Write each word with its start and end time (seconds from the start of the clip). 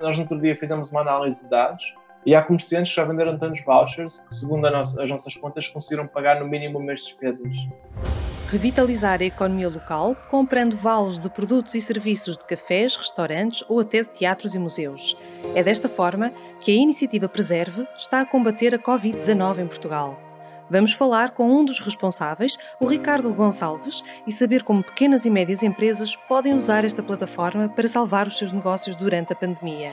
Nós 0.00 0.16
no 0.16 0.22
outro 0.22 0.40
dia 0.40 0.56
fizemos 0.56 0.90
uma 0.90 1.00
análise 1.00 1.44
de 1.44 1.50
dados 1.50 1.94
e 2.24 2.34
há 2.34 2.42
comerciantes 2.42 2.92
que 2.92 2.96
já 2.96 3.04
venderam 3.04 3.36
tantos 3.36 3.64
vouchers 3.64 4.20
que, 4.20 4.34
segundo 4.34 4.66
as 4.66 5.10
nossas 5.10 5.34
contas, 5.36 5.68
conseguiram 5.68 6.06
pagar 6.06 6.40
no 6.40 6.46
mínimo 6.46 6.78
de 6.80 6.94
despesas. 6.94 7.52
Revitalizar 8.48 9.20
a 9.20 9.24
economia 9.24 9.68
local 9.68 10.14
comprando 10.28 10.76
vales 10.76 11.22
de 11.22 11.30
produtos 11.30 11.74
e 11.74 11.80
serviços 11.80 12.36
de 12.36 12.44
cafés, 12.44 12.94
restaurantes 12.96 13.64
ou 13.68 13.80
até 13.80 14.02
de 14.02 14.10
teatros 14.10 14.54
e 14.54 14.58
museus. 14.58 15.16
É 15.54 15.62
desta 15.62 15.88
forma 15.88 16.32
que 16.60 16.70
a 16.70 16.74
iniciativa 16.74 17.28
Preserve 17.28 17.86
está 17.96 18.20
a 18.20 18.26
combater 18.26 18.74
a 18.74 18.78
Covid-19 18.78 19.60
em 19.60 19.66
Portugal. 19.66 20.31
Vamos 20.72 20.94
falar 20.94 21.32
com 21.32 21.54
um 21.54 21.62
dos 21.66 21.80
responsáveis, 21.80 22.56
o 22.80 22.86
Ricardo 22.86 23.30
Gonçalves, 23.34 24.02
e 24.26 24.32
saber 24.32 24.62
como 24.62 24.82
pequenas 24.82 25.26
e 25.26 25.30
médias 25.30 25.62
empresas 25.62 26.16
podem 26.16 26.54
usar 26.54 26.82
esta 26.82 27.02
plataforma 27.02 27.68
para 27.68 27.86
salvar 27.86 28.26
os 28.26 28.38
seus 28.38 28.54
negócios 28.54 28.96
durante 28.96 29.34
a 29.34 29.36
pandemia. 29.36 29.92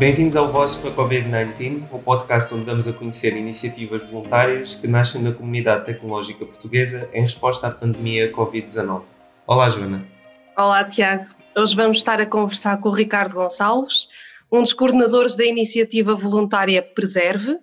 Bem-vindos 0.00 0.34
ao 0.34 0.50
Voz 0.50 0.76
para 0.76 0.90
Covid-19, 0.92 1.86
o 1.92 1.98
podcast 1.98 2.54
onde 2.54 2.64
damos 2.64 2.88
a 2.88 2.92
conhecer 2.94 3.36
iniciativas 3.36 4.02
voluntárias 4.06 4.72
que 4.72 4.86
nascem 4.88 5.22
da 5.22 5.30
comunidade 5.30 5.84
tecnológica 5.84 6.46
portuguesa 6.46 7.10
em 7.12 7.20
resposta 7.20 7.66
à 7.66 7.70
pandemia 7.70 8.32
Covid-19. 8.32 9.02
Olá, 9.46 9.68
Joana. 9.68 10.08
Olá, 10.56 10.84
Tiago. 10.84 11.26
Hoje 11.54 11.76
vamos 11.76 11.98
estar 11.98 12.18
a 12.18 12.24
conversar 12.24 12.78
com 12.80 12.88
o 12.88 12.92
Ricardo 12.92 13.34
Gonçalves, 13.34 14.08
um 14.50 14.62
dos 14.62 14.72
coordenadores 14.72 15.36
da 15.36 15.44
iniciativa 15.44 16.14
voluntária 16.14 16.80
Preserve, 16.80 17.58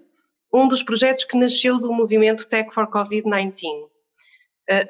um 0.54 0.68
dos 0.68 0.84
projetos 0.84 1.24
que 1.24 1.36
nasceu 1.36 1.80
do 1.80 1.92
movimento 1.92 2.48
Tech 2.48 2.72
for 2.72 2.86
Covid-19. 2.86 3.64
Uh, 3.64 3.90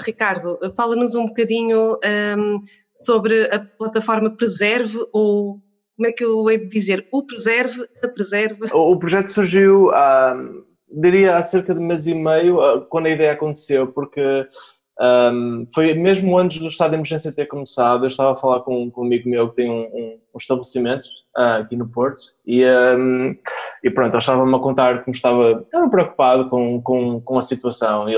Ricardo, 0.01 0.59
fala-nos 0.75 1.15
um 1.15 1.27
bocadinho 1.27 1.93
um, 1.93 1.97
ehm, 2.03 2.57
sobre 3.05 3.43
a 3.43 3.59
plataforma 3.59 4.35
Preserve 4.35 4.99
ou 5.13 5.61
como 5.97 6.07
é 6.07 6.11
que 6.11 6.23
eu 6.23 6.47
hei 6.49 6.59
de 6.59 6.69
dizer, 6.69 7.07
o 7.11 7.23
preserve, 7.23 7.85
a 8.03 8.07
preserva? 8.07 8.67
O, 8.71 8.91
o 8.91 8.99
projeto 8.99 9.29
surgiu, 9.29 9.89
um, 9.89 10.63
diria, 11.01 11.35
há 11.35 11.41
cerca 11.41 11.73
de 11.73 11.81
mês 11.81 12.05
e 12.05 12.13
meio, 12.13 12.59
uh, 12.59 12.81
quando 12.81 13.07
a 13.07 13.09
ideia 13.09 13.33
aconteceu, 13.33 13.87
porque 13.87 14.47
um, 14.99 15.65
foi 15.73 15.95
mesmo 15.95 16.37
antes 16.37 16.59
do 16.59 16.67
estado 16.67 16.91
de 16.91 16.97
emergência 16.97 17.33
ter 17.33 17.47
começado, 17.47 18.03
eu 18.03 18.09
estava 18.09 18.33
a 18.33 18.35
falar 18.35 18.59
com, 18.59 18.91
com 18.91 19.01
um 19.01 19.05
amigo 19.05 19.27
meu 19.27 19.49
que 19.49 19.55
tem 19.55 19.71
um, 19.71 19.85
um, 19.85 20.19
um 20.35 20.37
estabelecimento 20.37 21.05
uh, 21.35 21.61
aqui 21.61 21.75
no 21.75 21.89
Porto 21.89 22.21
e, 22.45 22.63
e 23.83 23.89
pronto, 23.89 24.13
ele 24.13 24.19
estava-me 24.19 24.55
a 24.55 24.59
contar 24.59 25.03
como 25.03 25.15
estava, 25.15 25.63
estava 25.63 25.89
preocupado 25.89 26.49
com, 26.49 26.79
com, 26.81 27.21
com 27.21 27.37
a 27.37 27.41
situação. 27.41 28.07
Ele, 28.07 28.17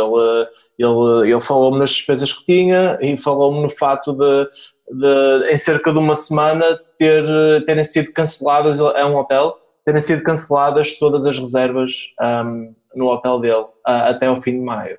ele, 0.78 1.32
ele 1.32 1.42
falou-me 1.42 1.80
nas 1.80 1.92
despesas 1.92 2.32
que 2.32 2.46
tinha 2.46 2.98
e 3.02 3.18
falou-me 3.18 3.62
no 3.62 3.70
fato 3.70 4.14
de 4.14 4.50
de, 4.90 5.52
em 5.52 5.58
cerca 5.58 5.92
de 5.92 5.98
uma 5.98 6.16
semana 6.16 6.80
ter, 6.98 7.23
terem 7.66 7.84
sido 7.84 8.12
canceladas, 8.12 8.80
é 8.80 9.06
um 9.06 9.16
hotel, 9.16 9.56
terem 9.86 10.02
sido 10.02 10.23
canceladas 10.23 10.98
todas 10.98 11.26
as 11.26 11.38
reservas 11.38 12.14
um, 12.22 12.73
no 12.95 13.08
hotel 13.08 13.40
dele 13.40 13.62
uh, 13.62 13.72
até 13.86 14.28
ao 14.28 14.42
fim 14.42 14.54
de 14.54 14.62
maio. 14.62 14.98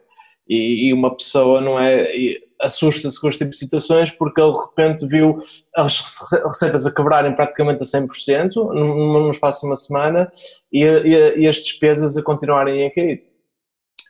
E, 0.49 0.89
e 0.89 0.93
uma 0.93 1.15
pessoa 1.15 1.61
não 1.61 1.79
é 1.79 2.13
assusta-se 2.61 3.19
com 3.21 3.29
este 3.29 3.39
tipo 3.39 3.51
de 3.51 3.57
situações 3.57 4.11
porque 4.11 4.41
ele 4.41 4.53
de 4.53 4.61
repente 4.61 5.07
viu 5.07 5.39
as 5.77 6.21
receitas 6.45 6.85
a 6.85 6.95
quebrarem 6.95 7.35
praticamente 7.35 7.81
a 7.81 7.87
100% 7.87 8.55
num, 8.55 9.13
num 9.13 9.31
espaço 9.31 9.63
de 9.63 9.67
uma 9.67 9.77
semana 9.77 10.31
e, 10.73 10.85
e, 10.85 11.39
e 11.39 11.49
as 11.49 11.57
despesas 11.57 12.17
a 12.17 12.23
continuarem 12.23 12.87
a 12.87 12.95
cair. 12.95 13.30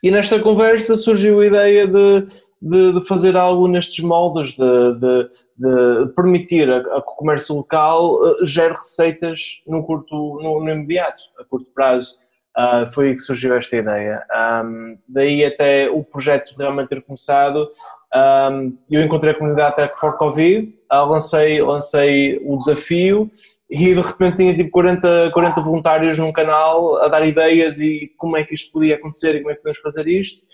E 0.03 0.09
nesta 0.09 0.39
conversa 0.39 0.95
surgiu 0.95 1.39
a 1.39 1.45
ideia 1.45 1.87
de 1.87 2.27
de, 2.61 2.93
de 2.93 3.07
fazer 3.07 3.35
algo 3.35 3.67
nestes 3.67 4.03
moldes, 4.03 4.55
de, 4.55 4.93
de, 4.99 5.29
de 5.57 6.13
permitir 6.13 6.67
que 6.67 6.89
o 6.89 7.01
comércio 7.01 7.55
local 7.55 8.21
uh, 8.21 8.45
gere 8.45 8.73
receitas 8.73 9.63
no 9.65 9.83
curto, 9.83 10.39
no, 10.41 10.63
no 10.63 10.69
imediato, 10.69 11.23
a 11.39 11.43
curto 11.43 11.67
prazo. 11.73 12.19
Uh, 12.55 12.91
foi 12.91 13.07
aí 13.07 13.15
que 13.15 13.21
surgiu 13.21 13.55
esta 13.55 13.77
ideia. 13.77 14.23
Um, 14.63 14.97
daí 15.07 15.43
até 15.43 15.89
o 15.89 16.03
projeto 16.03 16.53
realmente 16.55 16.89
ter 16.89 17.01
começado, 17.01 17.71
um, 18.13 18.77
eu 18.89 19.01
encontrei 19.01 19.31
a 19.31 19.37
comunidade 19.37 19.77
Tech 19.77 19.97
for 19.97 20.17
Covid, 20.17 20.69
uh, 20.91 21.05
lancei, 21.05 21.61
lancei 21.61 22.41
o 22.43 22.57
desafio 22.57 23.31
e 23.69 23.93
de 23.93 24.01
repente 24.01 24.37
tinha 24.37 24.55
tipo 24.55 24.69
40, 24.69 25.31
40 25.33 25.61
voluntários 25.61 26.19
num 26.19 26.33
canal 26.33 27.01
a 27.01 27.07
dar 27.07 27.25
ideias 27.25 27.79
e 27.79 28.11
como 28.17 28.35
é 28.35 28.43
que 28.43 28.53
isto 28.53 28.69
podia 28.73 28.95
acontecer 28.95 29.35
e 29.35 29.39
como 29.39 29.51
é 29.51 29.55
que 29.55 29.61
podemos 29.61 29.79
fazer 29.79 30.07
isto. 30.09 30.45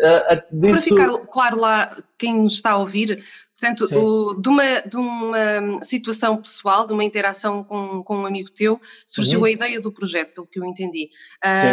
Uh, 0.00 0.58
disso... 0.58 0.94
Para 0.94 1.06
ficar 1.06 1.26
claro 1.26 1.60
lá, 1.60 1.96
quem 2.18 2.34
nos 2.34 2.54
está 2.54 2.70
a 2.70 2.78
ouvir, 2.78 3.22
portanto, 3.60 3.94
o, 3.94 4.32
de, 4.40 4.48
uma, 4.48 4.80
de 4.80 4.96
uma 4.96 5.84
situação 5.84 6.38
pessoal, 6.38 6.86
de 6.86 6.94
uma 6.94 7.04
interação 7.04 7.62
com, 7.62 8.02
com 8.02 8.16
um 8.16 8.26
amigo 8.26 8.50
teu, 8.50 8.80
surgiu 9.06 9.40
uhum. 9.40 9.44
a 9.44 9.50
ideia 9.50 9.78
do 9.82 9.92
projeto, 9.92 10.32
pelo 10.32 10.46
que 10.46 10.58
eu 10.58 10.64
entendi. 10.64 11.10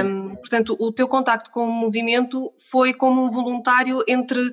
Um, 0.03 0.35
portanto, 0.35 0.75
o 0.77 0.91
teu 0.91 1.07
contacto 1.07 1.49
com 1.49 1.63
o 1.63 1.71
movimento 1.71 2.53
foi 2.69 2.93
como 2.93 3.23
um 3.23 3.31
voluntário 3.31 4.03
entre 4.05 4.51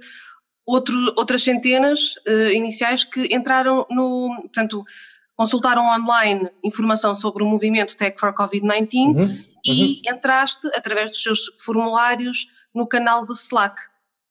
outro, 0.66 0.96
outras 1.16 1.42
centenas 1.42 2.16
uh, 2.26 2.50
iniciais 2.52 3.04
que 3.04 3.34
entraram 3.34 3.86
no. 3.88 4.36
Portanto, 4.42 4.84
consultaram 5.36 5.86
online 5.86 6.50
informação 6.64 7.14
sobre 7.14 7.44
o 7.44 7.46
movimento 7.46 7.96
Tech 7.96 8.18
for 8.18 8.34
Covid-19 8.34 8.94
uhum. 8.94 9.44
e 9.64 9.84
uhum. 9.84 10.14
entraste, 10.14 10.66
através 10.74 11.10
dos 11.10 11.22
seus 11.22 11.40
formulários, 11.58 12.48
no 12.74 12.86
canal 12.86 13.24
de 13.24 13.32
Slack, 13.32 13.80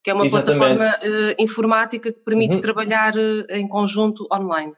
que 0.02 0.10
é 0.10 0.14
uma 0.14 0.26
Exatamente. 0.26 0.58
plataforma 0.58 0.96
uh, 0.98 1.34
informática 1.38 2.12
que 2.12 2.20
permite 2.20 2.56
uhum. 2.56 2.60
trabalhar 2.60 3.16
uh, 3.16 3.46
em 3.50 3.66
conjunto 3.66 4.26
online. 4.32 4.72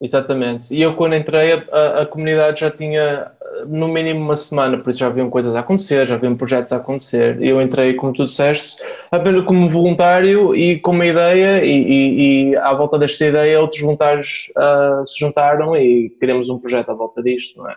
Exatamente. 0.00 0.74
E 0.74 0.82
eu 0.82 0.94
quando 0.94 1.14
entrei 1.14 1.52
a, 1.52 2.02
a, 2.02 2.06
comunidade 2.06 2.60
já 2.60 2.70
tinha 2.70 3.30
no 3.66 3.88
mínimo 3.88 4.20
uma 4.20 4.34
semana, 4.34 4.76
por 4.78 4.90
isso 4.90 4.98
já 4.98 5.06
haviam 5.06 5.30
coisas 5.30 5.54
a 5.54 5.60
acontecer, 5.60 6.06
já 6.06 6.16
haviam 6.16 6.36
projetos 6.36 6.72
a 6.72 6.76
acontecer. 6.76 7.40
Eu 7.40 7.60
entrei, 7.62 7.94
como 7.94 8.12
tu 8.12 8.24
disseste, 8.24 8.76
apenas 9.10 9.44
como 9.44 9.68
voluntário 9.68 10.54
e 10.54 10.78
com 10.80 10.90
uma 10.90 11.06
ideia 11.06 11.64
e, 11.64 11.70
e, 11.70 12.50
e 12.50 12.56
à 12.56 12.74
volta 12.74 12.98
desta 12.98 13.24
ideia 13.24 13.60
outros 13.60 13.80
voluntários 13.80 14.50
uh, 14.58 15.06
se 15.06 15.18
juntaram 15.18 15.76
e 15.76 16.10
queremos 16.20 16.50
um 16.50 16.58
projeto 16.58 16.90
à 16.90 16.94
volta 16.94 17.22
disto, 17.22 17.58
não 17.58 17.70
é? 17.70 17.76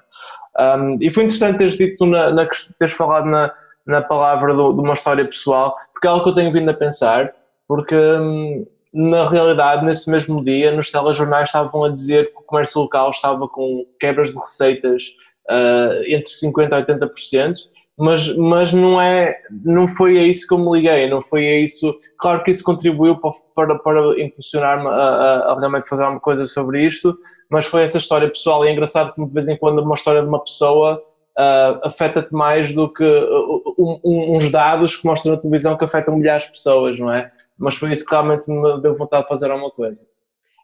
Um, 0.60 0.98
e 1.00 1.10
foi 1.12 1.24
interessante 1.24 1.60
teres 1.60 1.78
dito, 1.78 2.06
na, 2.06 2.32
na, 2.32 2.48
teres 2.80 2.94
falado 2.94 3.26
na, 3.26 3.54
na 3.86 4.02
palavra 4.02 4.54
do, 4.56 4.74
de 4.74 4.82
uma 4.82 4.94
história 4.94 5.24
pessoal, 5.24 5.76
porque 5.94 6.08
é 6.08 6.10
algo 6.10 6.24
que 6.24 6.30
eu 6.32 6.36
tenho 6.36 6.52
vindo 6.52 6.70
a 6.70 6.74
pensar, 6.74 7.32
porque 7.68 7.96
hum, 7.96 8.66
na 8.98 9.30
realidade, 9.30 9.86
nesse 9.86 10.10
mesmo 10.10 10.44
dia, 10.44 10.72
nos 10.72 10.90
telejornais 10.90 11.50
estavam 11.50 11.84
a 11.84 11.90
dizer 11.90 12.32
que 12.34 12.40
o 12.40 12.42
comércio 12.42 12.82
local 12.82 13.12
estava 13.12 13.48
com 13.48 13.86
quebras 14.00 14.32
de 14.32 14.40
receitas 14.40 15.04
uh, 15.48 16.02
entre 16.08 16.34
50% 16.34 16.74
a 16.74 16.84
80%, 16.84 17.56
mas, 17.96 18.36
mas 18.36 18.74
não, 18.74 19.00
é, 19.00 19.40
não 19.64 19.88
foi 19.88 20.18
a 20.18 20.24
isso 20.24 20.48
que 20.48 20.54
eu 20.54 20.58
me 20.58 20.72
liguei, 20.72 21.08
não 21.08 21.22
foi 21.22 21.48
a 21.48 21.60
isso. 21.60 21.96
Claro 22.18 22.44
que 22.44 22.50
isso 22.50 22.64
contribuiu 22.64 23.18
para, 23.18 23.32
para, 23.54 23.80
para 23.80 24.20
impulsionar-me 24.20 24.88
a, 24.88 24.92
a, 24.92 25.52
a, 25.52 25.60
realmente 25.60 25.88
fazer 25.88 26.02
alguma 26.02 26.20
coisa 26.20 26.48
sobre 26.48 26.84
isto, 26.84 27.16
mas 27.52 27.68
foi 27.68 27.84
essa 27.84 28.00
história 28.00 28.28
pessoal. 28.28 28.66
E 28.66 28.68
é 28.68 28.72
engraçado 28.72 29.14
que 29.14 29.24
de 29.24 29.34
vez 29.34 29.48
em 29.48 29.58
quando 29.58 29.80
uma 29.80 29.96
história 29.96 30.24
de 30.24 30.28
uma 30.28 30.44
pessoa 30.44 31.00
uh, 31.38 31.80
afeta-te 31.84 32.34
mais 32.34 32.74
do 32.74 32.92
que 32.92 33.04
uh, 33.04 33.74
um, 33.78 34.00
um, 34.04 34.36
uns 34.36 34.50
dados 34.50 34.96
que 34.96 35.06
mostram 35.06 35.34
na 35.34 35.40
televisão 35.40 35.78
que 35.78 35.86
afetam 35.86 36.18
milhares 36.18 36.46
de 36.46 36.52
pessoas, 36.52 37.00
não 37.00 37.12
é? 37.12 37.32
Mas 37.58 37.76
foi 37.76 37.92
isso 37.92 38.06
que 38.06 38.12
realmente 38.12 38.50
me 38.50 38.82
deu 38.82 38.96
vontade 38.96 39.24
de 39.24 39.30
fazer 39.30 39.52
alguma 39.52 39.72
coisa. 39.72 40.06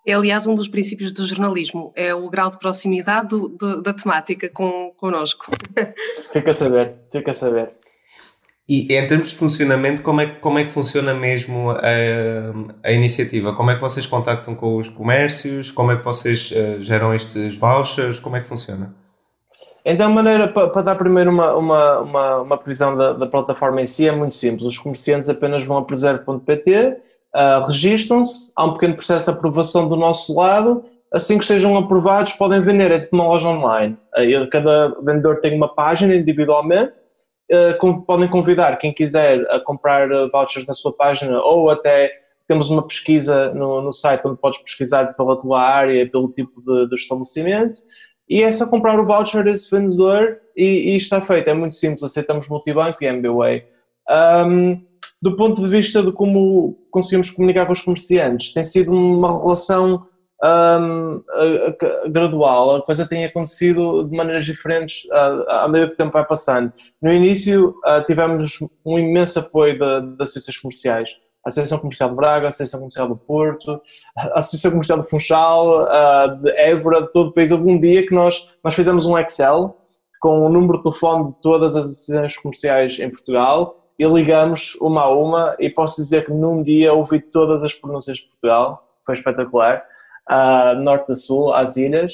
É, 0.06 0.14
aliás, 0.14 0.46
um 0.46 0.54
dos 0.54 0.68
princípios 0.68 1.14
do 1.14 1.26
jornalismo, 1.26 1.94
é 1.96 2.14
o 2.14 2.30
grau 2.30 2.52
de 2.52 2.60
proximidade 2.60 3.30
do, 3.30 3.48
do, 3.48 3.82
da 3.82 3.94
temática 3.94 4.50
com, 4.50 4.92
connosco. 4.98 5.46
Fica 6.34 6.52
a 6.52 6.54
saber, 6.54 6.96
fica 7.10 7.32
a 7.32 7.34
saber. 7.34 7.70
E 8.68 8.94
em 8.94 9.08
termos 9.08 9.30
de 9.30 9.36
funcionamento, 9.36 10.02
como 10.02 10.22
é, 10.22 10.26
como 10.26 10.58
é 10.58 10.64
que 10.64 10.72
funciona 10.72 11.14
mesmo 11.14 11.72
a, 11.72 11.80
a 12.82 12.92
iniciativa? 12.92 13.54
Como 13.54 13.72
é 13.72 13.76
que 13.76 13.82
vocês 13.82 14.06
contactam 14.06 14.56
com 14.56 14.78
os 14.78 14.88
comércios? 14.88 15.70
Como 15.70 15.92
é 15.92 15.98
que 15.98 16.04
vocês 16.04 16.52
uh, 16.52 16.82
geram 16.82 17.14
estes 17.14 17.56
vouchers? 17.56 18.20
Como 18.20 18.38
é 18.38 18.42
que 18.42 18.48
funciona? 18.48 18.96
Então, 19.86 20.08
a 20.08 20.14
maneira 20.14 20.48
para, 20.48 20.70
para 20.70 20.82
dar 20.82 20.96
primeiro 20.96 21.30
uma, 21.30 21.54
uma, 21.56 22.00
uma, 22.00 22.42
uma 22.42 22.58
previsão 22.58 22.96
da, 22.96 23.14
da, 23.14 23.28
plataforma 23.28 23.82
em 23.82 23.86
si 23.86 24.08
é 24.08 24.12
muito 24.12 24.34
simples. 24.34 24.66
Os 24.66 24.78
comerciantes 24.78 25.30
apenas 25.30 25.66
vão 25.66 25.78
a 25.78 25.84
preserve.pt, 25.84 26.88
uh, 26.88 26.96
ah, 27.34 27.64
registram-se, 27.68 28.54
há 28.56 28.66
um 28.66 28.74
pequeno 28.74 28.96
processo 28.96 29.30
de 29.30 29.38
aprovação 29.38 29.88
do 29.88 29.96
nosso 29.98 30.34
lado. 30.36 30.84
Assim 31.12 31.38
que 31.38 31.44
estejam 31.44 31.78
aprovados, 31.78 32.34
podem 32.34 32.62
vender. 32.62 32.92
É 32.92 33.00
tipo 33.00 33.16
uma 33.16 33.28
loja 33.28 33.48
online. 33.48 33.98
Uh, 34.16 34.50
cada 34.50 34.90
vendedor 35.02 35.42
tem 35.42 35.56
uma 35.56 35.68
página 35.68 36.16
individualmente. 36.16 36.94
Uh, 37.52 38.04
podem 38.04 38.30
convidar 38.30 38.78
quem 38.78 38.94
quiser 38.94 39.46
a 39.52 39.60
comprar 39.60 40.08
vouchers 40.32 40.66
na 40.66 40.74
sua 40.74 40.94
página 40.94 41.42
ou 41.42 41.70
até 41.70 42.10
temos 42.48 42.70
uma 42.70 42.82
pesquisa 42.82 43.54
no, 43.54 43.82
no 43.82 43.92
site 43.92 44.26
onde 44.26 44.40
podes 44.40 44.62
pesquisar 44.62 45.14
pela 45.14 45.36
tua 45.36 45.62
área, 45.62 46.10
pelo 46.10 46.30
tipo 46.30 46.62
de, 46.62 46.88
de 46.88 46.96
estabelecimento 46.96 47.76
e 48.34 48.42
é 48.42 48.52
só 48.52 48.66
comprar 48.66 49.00
o 49.00 49.06
voucher 49.06 49.44
desse 49.44 49.70
vendedor 49.70 50.40
e, 50.58 50.94
e 50.94 50.98
está 50.98 51.22
feito. 51.22 51.48
É 51.50 51.54
muito 51.54 51.76
simples, 51.76 52.02
aceitamos 52.02 52.50
multibanco 52.50 52.98
e 53.04 53.06
MBWay. 53.06 53.64
Um, 54.10 54.84
do 55.22 55.36
ponto 55.36 55.62
de 55.62 55.68
vista 55.68 56.02
de 56.02 56.12
como 56.12 56.76
conseguimos 56.90 57.30
comunicar 57.30 57.68
com 57.68 57.74
os 57.74 57.84
comerciantes, 57.84 58.52
tem 58.52 58.64
sido 58.64 58.92
uma 58.92 59.40
relação 59.40 60.08
um, 60.44 61.24
gradual, 62.10 62.78
a 62.78 62.82
coisa 62.82 63.08
tem 63.08 63.24
acontecido 63.24 64.04
de 64.04 64.18
maneiras 64.18 64.46
diferentes 64.46 65.08
à, 65.12 65.68
medida 65.68 65.90
que 65.90 65.94
o 65.94 65.98
tempo 65.98 66.14
vai 66.14 66.26
passando. 66.26 66.74
No 67.00 67.14
início 67.14 67.76
uh, 67.86 68.04
tivemos 68.04 68.58
um 68.84 68.98
imenso 68.98 69.38
apoio 69.38 69.78
das 69.78 70.30
associações 70.30 70.58
comerciais, 70.58 71.12
Associação 71.46 71.80
Comercial 71.80 72.10
de 72.10 72.16
Braga, 72.16 72.48
Associação 72.48 72.80
Comercial 72.80 73.08
do 73.08 73.16
Porto, 73.16 73.82
Associação 74.34 74.72
Comercial 74.72 74.98
do 75.00 75.04
Funchal, 75.04 75.84
uh, 75.84 76.36
de 76.42 76.52
Évora, 76.52 77.02
de 77.02 77.12
todo 77.12 77.30
o 77.30 77.34
país. 77.34 77.52
Houve 77.52 77.70
um 77.70 77.80
dia 77.80 78.06
que 78.06 78.14
nós, 78.14 78.50
nós 78.64 78.74
fizemos 78.74 79.06
um 79.06 79.18
Excel 79.18 79.78
com 80.22 80.46
o 80.46 80.50
número 80.50 80.78
de 80.78 80.84
telefone 80.84 81.28
de 81.28 81.36
todas 81.42 81.76
as 81.76 81.86
associações 81.86 82.38
comerciais 82.38 83.00
em 83.00 83.10
Portugal 83.10 83.84
e 84.00 84.06
ligamos 84.06 84.76
uma 84.82 85.02
a 85.02 85.10
uma 85.10 85.56
e 85.60 85.70
posso 85.70 86.02
dizer 86.02 86.26
que 86.26 86.32
num 86.32 86.64
dia 86.64 86.94
ouvi 86.94 87.20
todas 87.20 87.64
as 87.64 87.74
pronúncias 87.74 88.20
de 88.20 88.26
Portugal, 88.28 88.88
foi 89.06 89.16
espetacular, 89.16 89.84
uh, 90.30 90.80
norte 90.80 91.12
a 91.12 91.16
sul, 91.16 91.54
às 91.54 91.78
ilhas, 91.78 92.14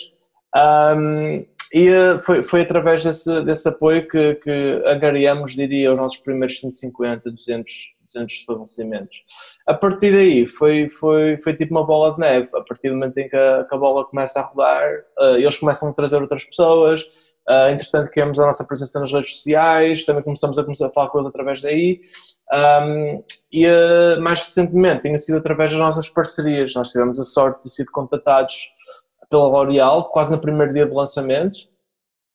um, 0.56 1.46
e 1.72 1.90
uh, 1.92 2.20
foi, 2.20 2.42
foi 2.42 2.62
através 2.62 3.04
desse, 3.04 3.42
desse 3.44 3.68
apoio 3.70 4.08
que, 4.08 4.36
que 4.36 4.84
angariamos, 4.86 5.54
diria, 5.54 5.92
os 5.92 6.00
nossos 6.00 6.20
primeiros 6.20 6.60
150, 6.60 7.30
200, 7.30 7.72
200 8.14 8.34
estabelecimentos. 8.34 9.24
A 9.68 9.74
partir 9.74 10.12
daí 10.12 10.48
foi, 10.48 10.90
foi, 10.90 11.38
foi 11.38 11.56
tipo 11.56 11.74
uma 11.74 11.86
bola 11.86 12.14
de 12.14 12.20
neve, 12.20 12.50
a 12.54 12.62
partir 12.62 12.90
do 12.90 12.96
momento 12.96 13.18
em 13.18 13.30
que 13.30 13.36
a, 13.36 13.66
que 13.68 13.76
a 13.76 13.78
bola 13.78 14.06
começa 14.06 14.40
a 14.40 14.44
rodar, 14.44 14.90
uh, 15.20 15.36
eles 15.36 15.58
começam 15.58 15.90
a 15.90 15.94
trazer 15.94 16.22
outras 16.22 16.44
pessoas, 16.44 17.06
Uh, 17.50 17.72
entretanto, 17.72 18.12
criamos 18.12 18.40
a 18.40 18.46
nossa 18.46 18.64
presença 18.64 19.00
nas 19.00 19.12
redes 19.12 19.38
sociais, 19.38 20.06
também 20.06 20.22
começamos 20.22 20.60
a, 20.60 20.64
começar 20.64 20.86
a 20.86 20.92
falar 20.92 21.10
com 21.10 21.18
eles 21.18 21.30
através 21.30 21.60
daí. 21.64 22.00
Um, 22.54 23.24
e 23.52 23.66
uh, 23.66 24.22
mais 24.22 24.42
recentemente 24.42 25.02
tem 25.02 25.18
sido 25.18 25.40
através 25.40 25.72
das 25.72 25.80
nossas 25.80 26.08
parcerias. 26.08 26.76
Nós 26.76 26.92
tivemos 26.92 27.20
a 27.20 27.24
sorte 27.24 27.64
de 27.64 27.72
ser 27.72 27.86
contatados 27.86 28.70
pela 29.32 29.48
L'Oréal, 29.48 30.12
quase 30.12 30.32
no 30.32 30.40
primeiro 30.40 30.72
dia 30.72 30.86
de 30.86 30.94
lançamento. 30.94 31.58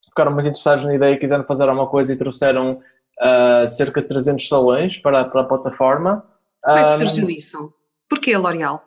Ficaram 0.04 0.32
muito 0.32 0.48
interessados 0.48 0.84
na 0.84 0.96
ideia 0.96 1.12
e 1.14 1.18
quiseram 1.18 1.44
fazer 1.44 1.62
alguma 1.68 1.86
coisa 1.88 2.12
e 2.12 2.16
trouxeram 2.16 2.80
uh, 3.20 3.68
cerca 3.68 4.00
de 4.00 4.08
300 4.08 4.48
salões 4.48 4.98
para, 4.98 5.24
para 5.24 5.42
a 5.42 5.44
plataforma. 5.44 6.24
Como 6.62 6.78
é 6.78 6.84
que 6.84 6.92
surgiu 6.92 7.30
isso? 7.30 7.72
Porquê 8.08 8.34
a 8.34 8.38
L'Oréal? 8.38 8.82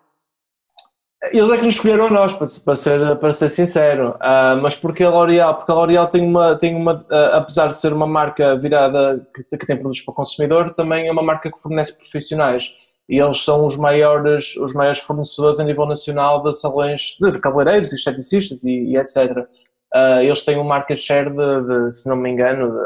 Eles 1.31 1.50
é 1.50 1.57
que 1.57 1.65
nos 1.65 1.75
escolheram 1.75 2.07
a 2.07 2.12
nós, 2.12 2.33
para, 2.33 2.47
para, 2.63 2.75
ser, 2.75 3.15
para 3.18 3.31
ser 3.31 3.50
sincero. 3.50 4.12
Uh, 4.15 4.62
mas 4.62 4.75
porque 4.75 5.03
a 5.03 5.09
L'Oréal? 5.09 5.56
Porque 5.56 5.71
a 5.71 5.75
L'Oréal 5.75 6.07
tem 6.07 6.24
uma, 6.24 6.56
tem 6.56 6.75
uma 6.75 6.94
uh, 6.94 7.35
apesar 7.35 7.68
de 7.68 7.77
ser 7.77 7.91
uma 7.91 8.06
marca 8.06 8.56
virada 8.56 9.27
que, 9.33 9.57
que, 9.57 9.65
tem 9.65 9.77
produtos 9.77 10.01
para 10.01 10.12
o 10.12 10.15
consumidor, 10.15 10.74
também 10.75 11.07
é 11.07 11.12
uma 11.12 11.24
marca 11.24 11.51
que 11.51 11.59
fornece 11.59 11.97
profissionais. 11.97 12.71
E 13.09 13.19
eles 13.19 13.44
são 13.44 13.65
os 13.65 13.77
maiores, 13.77 14.56
os 14.57 14.74
maiores 14.74 15.00
fornecedores 15.00 15.59
a 15.59 15.63
nível 15.63 15.85
nacional 15.85 16.44
de 16.44 16.53
salões 16.53 17.18
de, 17.19 17.31
de 17.31 17.39
cabeleireiros 17.39 17.94
e 17.94 17.95
esteticistas 17.95 18.63
e, 18.63 18.71
e 18.71 18.97
etc. 18.97 19.38
Uh, 19.38 19.47
ah, 19.94 20.24
eles 20.24 20.44
têm 20.44 20.57
um 20.57 20.63
market 20.63 21.00
share 21.00 21.29
de, 21.29 21.85
de 21.88 21.95
se 21.95 22.07
não 22.09 22.18
me 22.18 22.29
engano, 22.29 22.69
de, 22.69 22.77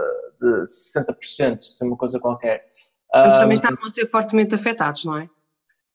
de 0.41 0.65
60%, 0.65 1.59
se 1.59 1.83
é 1.83 1.87
uma 1.87 1.97
coisa 1.97 2.19
qualquer. 2.19 2.65
Mas 3.13 3.39
também 3.39 3.55
estavam 3.55 3.85
a 3.85 3.89
ser 3.89 4.09
fortemente 4.09 4.55
afetados, 4.55 5.05
não 5.05 5.17
é? 5.17 5.29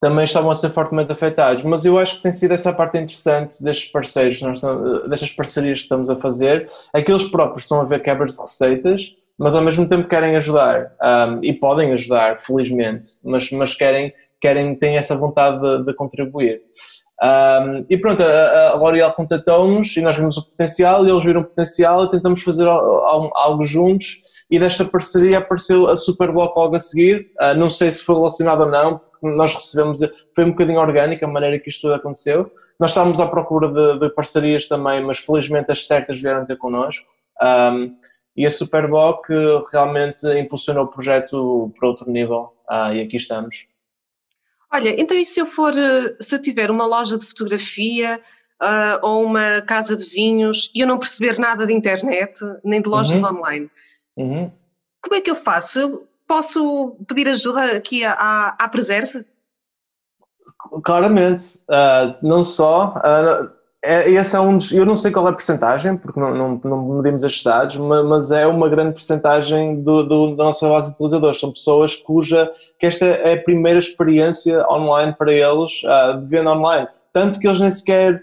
também 0.00 0.24
estavam 0.24 0.50
a 0.50 0.54
ser 0.54 0.70
fortemente 0.70 1.12
afetados. 1.12 1.64
Mas 1.64 1.84
eu 1.84 1.98
acho 1.98 2.16
que 2.16 2.22
tem 2.22 2.32
sido 2.32 2.52
essa 2.52 2.72
parte 2.72 2.98
interessante 2.98 3.62
destes 3.62 3.90
parceiros, 3.90 4.40
destas 5.08 5.32
parcerias 5.32 5.78
que 5.80 5.84
estamos 5.84 6.10
a 6.10 6.16
fazer, 6.16 6.68
é 6.94 7.02
que 7.02 7.10
eles 7.10 7.24
próprios 7.24 7.62
estão 7.62 7.80
a 7.80 7.84
ver 7.84 8.02
quebras 8.02 8.34
de 8.34 8.40
receitas, 8.40 9.16
mas 9.38 9.54
ao 9.54 9.62
mesmo 9.62 9.88
tempo 9.88 10.08
querem 10.08 10.36
ajudar 10.36 10.92
um, 11.02 11.44
e 11.44 11.52
podem 11.52 11.92
ajudar, 11.92 12.38
felizmente, 12.40 13.08
mas, 13.24 13.50
mas 13.50 13.74
querem, 13.74 14.12
querem, 14.40 14.74
têm 14.74 14.96
essa 14.96 15.16
vontade 15.16 15.60
de, 15.60 15.86
de 15.86 15.94
contribuir. 15.94 16.62
Um, 17.22 17.86
e 17.88 17.96
pronto, 17.96 18.22
a, 18.22 18.70
a 18.70 18.74
L'Oréal 18.74 19.12
contatou-nos 19.14 19.96
e 19.96 20.02
nós 20.02 20.18
vimos 20.18 20.36
o 20.36 20.44
potencial 20.44 21.06
e 21.06 21.10
eles 21.10 21.24
viram 21.24 21.40
o 21.40 21.44
potencial 21.44 22.04
e 22.04 22.10
tentamos 22.10 22.42
fazer 22.42 22.68
algo, 22.68 23.62
juntos 23.64 24.22
e 24.50 24.58
desta 24.58 24.84
parceria 24.84 25.38
apareceu 25.38 25.88
a 25.88 25.96
Superblock 25.96 26.54
logo 26.58 26.76
a 26.76 26.78
seguir, 26.78 27.32
uh, 27.40 27.58
não 27.58 27.70
sei 27.70 27.90
se 27.90 28.02
foi 28.02 28.16
relacionado 28.16 28.60
ou 28.60 28.70
não, 28.70 29.00
nós 29.22 29.54
recebemos, 29.54 30.00
foi 30.34 30.44
um 30.44 30.50
bocadinho 30.50 30.78
orgânica 30.78 31.24
a 31.24 31.28
maneira 31.28 31.58
que 31.58 31.70
isto 31.70 31.82
tudo 31.82 31.94
aconteceu. 31.94 32.50
Nós 32.78 32.90
estávamos 32.90 33.18
à 33.18 33.26
procura 33.26 33.68
de, 33.68 34.00
de 34.00 34.10
parcerias 34.10 34.68
também, 34.68 35.02
mas 35.02 35.18
felizmente 35.18 35.72
as 35.72 35.86
certas 35.86 36.20
vieram 36.20 36.44
ter 36.44 36.58
connosco. 36.58 37.06
Um, 37.42 37.96
e 38.36 38.46
a 38.46 38.50
Superboc 38.50 39.26
realmente 39.72 40.26
impulsionou 40.38 40.84
o 40.84 40.88
projeto 40.88 41.72
para 41.78 41.88
outro 41.88 42.10
nível 42.10 42.52
ah, 42.68 42.92
e 42.94 43.00
aqui 43.00 43.16
estamos. 43.16 43.64
Olha, 44.72 45.00
então 45.00 45.16
e 45.16 45.24
se 45.24 45.40
eu 45.40 45.46
for, 45.46 45.72
se 46.20 46.34
eu 46.34 46.42
tiver 46.42 46.70
uma 46.70 46.86
loja 46.86 47.16
de 47.16 47.26
fotografia 47.26 48.20
uh, 48.60 49.06
ou 49.06 49.24
uma 49.24 49.62
casa 49.62 49.96
de 49.96 50.04
vinhos 50.04 50.70
e 50.74 50.80
eu 50.80 50.86
não 50.86 50.98
perceber 50.98 51.38
nada 51.38 51.66
de 51.66 51.72
internet, 51.72 52.40
nem 52.64 52.82
de 52.82 52.88
lojas 52.88 53.22
uhum. 53.22 53.38
online, 53.38 53.70
uhum. 54.16 54.50
como 55.00 55.14
é 55.14 55.20
que 55.20 55.30
eu 55.30 55.36
faço? 55.36 56.06
posso 56.26 56.96
pedir 57.06 57.28
ajuda 57.28 57.76
aqui 57.76 58.04
à, 58.04 58.54
à 58.58 58.68
Preserve? 58.68 59.24
Claramente, 60.82 61.58
uh, 61.68 62.16
não 62.26 62.42
só. 62.42 62.96
Uh, 62.96 63.55
é, 63.86 64.10
esse 64.10 64.34
é 64.34 64.40
um 64.40 64.56
dos, 64.56 64.72
eu 64.72 64.84
não 64.84 64.96
sei 64.96 65.10
qual 65.10 65.26
é 65.26 65.30
a 65.30 65.32
porcentagem, 65.32 65.96
porque 65.96 66.18
não, 66.18 66.34
não, 66.34 66.60
não 66.64 66.96
medimos 66.96 67.22
estes 67.22 67.42
dados, 67.42 67.76
mas, 67.76 68.04
mas, 68.04 68.30
é 68.30 68.46
uma 68.46 68.68
grande 68.68 68.92
porcentagem 68.92 69.82
do, 69.82 70.02
do, 70.02 70.36
da 70.36 70.44
nossa 70.44 70.68
base 70.68 70.88
de 70.88 70.94
utilizadores. 70.94 71.38
São 71.38 71.52
pessoas 71.52 71.94
cuja 71.94 72.50
que 72.78 72.86
esta 72.86 73.04
é 73.04 73.34
a 73.34 73.42
primeira 73.42 73.78
experiência 73.78 74.66
online 74.68 75.14
para 75.16 75.32
eles, 75.32 75.82
uh, 75.84 76.20
de 76.20 76.26
venda 76.26 76.52
online. 76.52 76.88
Tanto 77.12 77.38
que 77.38 77.46
eles 77.46 77.60
nem 77.60 77.70
sequer 77.70 78.22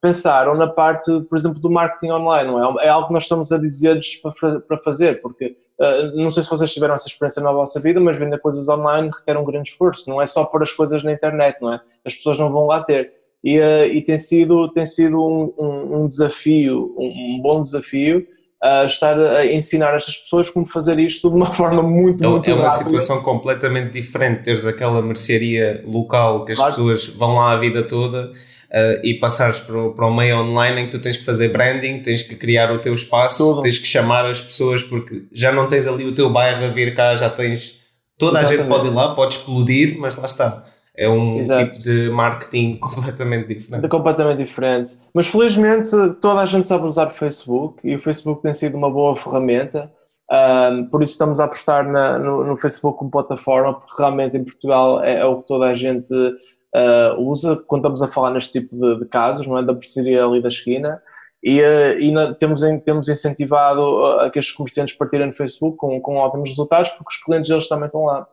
pensaram 0.00 0.56
na 0.56 0.66
parte, 0.66 1.20
por 1.22 1.38
exemplo, 1.38 1.60
do 1.60 1.70
marketing 1.70 2.12
online, 2.12 2.50
não 2.50 2.80
é? 2.80 2.86
É 2.86 2.88
algo 2.88 3.06
que 3.06 3.12
nós 3.12 3.22
estamos 3.22 3.52
a 3.52 3.58
dizer-lhes 3.58 4.16
para, 4.16 4.60
para 4.60 4.78
fazer, 4.78 5.22
porque 5.22 5.56
uh, 5.78 6.16
não 6.16 6.28
sei 6.28 6.42
se 6.42 6.50
vocês 6.50 6.72
tiveram 6.74 6.96
essa 6.96 7.06
experiência 7.06 7.40
na 7.40 7.52
vossa 7.52 7.78
vida, 7.78 8.00
mas 8.00 8.16
vender 8.16 8.38
coisas 8.38 8.68
online 8.68 9.10
requer 9.16 9.38
um 9.38 9.44
grande 9.44 9.70
esforço, 9.70 10.10
não 10.10 10.20
é 10.20 10.26
só 10.26 10.44
pôr 10.44 10.64
as 10.64 10.72
coisas 10.72 11.04
na 11.04 11.12
internet, 11.12 11.58
não 11.60 11.72
é? 11.72 11.80
As 12.04 12.14
pessoas 12.14 12.36
não 12.36 12.50
vão 12.50 12.66
lá 12.66 12.82
ter. 12.82 13.21
E, 13.42 13.58
uh, 13.58 13.84
e 13.86 14.00
tem 14.02 14.18
sido, 14.18 14.68
tem 14.68 14.86
sido 14.86 15.20
um, 15.20 15.52
um, 15.58 16.02
um 16.02 16.06
desafio, 16.06 16.94
um, 16.96 17.06
um, 17.06 17.40
bom 17.42 17.60
desafio, 17.60 18.26
uh, 18.62 18.86
estar 18.86 19.18
a 19.18 19.44
ensinar 19.44 19.94
estas 19.96 20.16
pessoas 20.16 20.48
como 20.48 20.64
fazer 20.64 20.98
isto 21.00 21.28
de 21.28 21.36
uma 21.36 21.46
forma 21.52 21.82
muito, 21.82 22.24
é, 22.24 22.28
muito 22.28 22.48
É 22.48 22.54
uma 22.54 22.68
rápida. 22.68 22.84
situação 22.84 23.20
completamente 23.22 23.92
diferente, 23.92 24.44
teres 24.44 24.64
aquela 24.64 25.02
mercearia 25.02 25.82
local 25.86 26.44
que 26.44 26.52
as 26.52 26.58
claro. 26.58 26.72
pessoas 26.72 27.08
vão 27.08 27.34
lá 27.34 27.52
a 27.52 27.56
vida 27.56 27.82
toda 27.82 28.30
uh, 28.72 29.00
e 29.04 29.14
passares 29.14 29.58
para 29.58 29.76
o, 29.76 29.92
para 29.92 30.06
o 30.06 30.14
meio 30.14 30.38
online 30.38 30.80
em 30.80 30.84
que 30.84 30.92
tu 30.92 31.00
tens 31.00 31.16
que 31.16 31.24
fazer 31.24 31.48
branding, 31.48 32.00
tens 32.00 32.22
que 32.22 32.34
criar 32.34 32.72
o 32.72 32.80
teu 32.80 32.94
espaço, 32.94 33.44
Tudo. 33.44 33.62
tens 33.62 33.78
que 33.78 33.86
chamar 33.86 34.24
as 34.26 34.40
pessoas 34.40 34.82
porque 34.82 35.24
já 35.32 35.52
não 35.52 35.68
tens 35.68 35.86
ali 35.86 36.04
o 36.04 36.14
teu 36.14 36.30
bairro 36.30 36.64
a 36.64 36.68
vir 36.68 36.94
cá, 36.94 37.14
já 37.14 37.28
tens. 37.28 37.80
Toda 38.18 38.38
Exatamente. 38.38 38.60
a 38.60 38.62
gente 38.62 38.68
pode 38.68 38.88
ir 38.88 38.94
lá, 38.94 39.14
pode 39.14 39.34
explodir, 39.34 39.98
mas 39.98 40.16
lá 40.16 40.26
está. 40.26 40.64
É 40.94 41.08
um 41.08 41.38
Exato. 41.38 41.70
tipo 41.70 41.82
de 41.82 42.10
marketing 42.10 42.76
completamente 42.80 43.54
diferente. 43.54 43.88
completamente 43.88 44.38
diferente. 44.38 44.98
Mas 45.14 45.26
felizmente 45.26 45.90
toda 46.20 46.40
a 46.40 46.46
gente 46.46 46.66
sabe 46.66 46.86
usar 46.86 47.08
o 47.08 47.12
Facebook 47.12 47.78
e 47.82 47.96
o 47.96 48.00
Facebook 48.00 48.42
tem 48.42 48.52
sido 48.52 48.76
uma 48.76 48.90
boa 48.90 49.16
ferramenta. 49.16 49.90
Um, 50.30 50.86
por 50.86 51.02
isso 51.02 51.12
estamos 51.12 51.40
a 51.40 51.44
apostar 51.44 51.86
na, 51.86 52.18
no, 52.18 52.44
no, 52.44 52.56
Facebook 52.56 52.98
como 52.98 53.10
plataforma, 53.10 53.74
porque 53.74 53.94
realmente 53.98 54.36
em 54.36 54.44
Portugal 54.44 55.02
é, 55.02 55.18
é 55.18 55.24
o 55.26 55.42
que 55.42 55.48
toda 55.48 55.66
a 55.66 55.74
gente 55.74 56.14
uh, 56.14 57.20
usa 57.20 57.56
quando 57.56 57.82
estamos 57.82 58.02
a 58.02 58.08
falar 58.08 58.30
neste 58.30 58.60
tipo 58.60 58.74
de, 58.74 58.96
de 58.96 59.06
casos, 59.06 59.46
não 59.46 59.58
é? 59.58 59.62
Da 59.62 59.74
parceria 59.74 60.24
ali 60.24 60.40
da 60.40 60.48
esquina. 60.48 61.02
E, 61.42 61.60
uh, 61.60 62.00
e 62.00 62.10
na, 62.10 62.34
temos, 62.34 62.62
temos 62.84 63.08
incentivado 63.08 64.06
a 64.20 64.30
que 64.30 64.38
estes 64.38 64.54
comerciantes 64.54 64.96
partirem 64.96 65.26
no 65.26 65.34
Facebook 65.34 65.76
com, 65.76 66.00
com 66.00 66.16
ótimos 66.16 66.48
resultados, 66.48 66.90
porque 66.90 67.14
os 67.14 67.22
clientes 67.22 67.50
deles 67.50 67.68
também 67.68 67.86
estão 67.86 68.04
lá. 68.04 68.26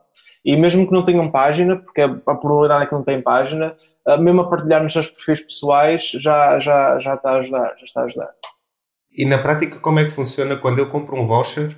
E 0.43 0.55
mesmo 0.55 0.87
que 0.87 0.93
não 0.93 1.03
tenham 1.03 1.29
página, 1.29 1.77
porque 1.77 2.01
a 2.01 2.35
probabilidade 2.35 2.83
é 2.83 2.87
que 2.87 2.93
não 2.93 3.03
têm 3.03 3.21
página, 3.21 3.75
uh, 4.07 4.21
mesmo 4.21 4.41
a 4.41 4.49
partilhar 4.49 4.81
nos 4.81 4.93
seus 4.93 5.09
perfis 5.09 5.41
pessoais 5.41 6.11
já, 6.15 6.59
já, 6.59 6.97
já 6.99 7.15
está 7.15 7.31
a 7.31 7.37
ajudar, 7.37 7.75
já 7.77 7.85
está 7.85 8.01
a 8.01 8.05
ajudar. 8.05 8.29
E 9.11 9.25
na 9.25 9.37
prática 9.37 9.79
como 9.79 9.99
é 9.99 10.05
que 10.05 10.11
funciona 10.11 10.55
quando 10.55 10.79
eu 10.79 10.89
compro 10.89 11.19
um 11.19 11.25
voucher? 11.25 11.75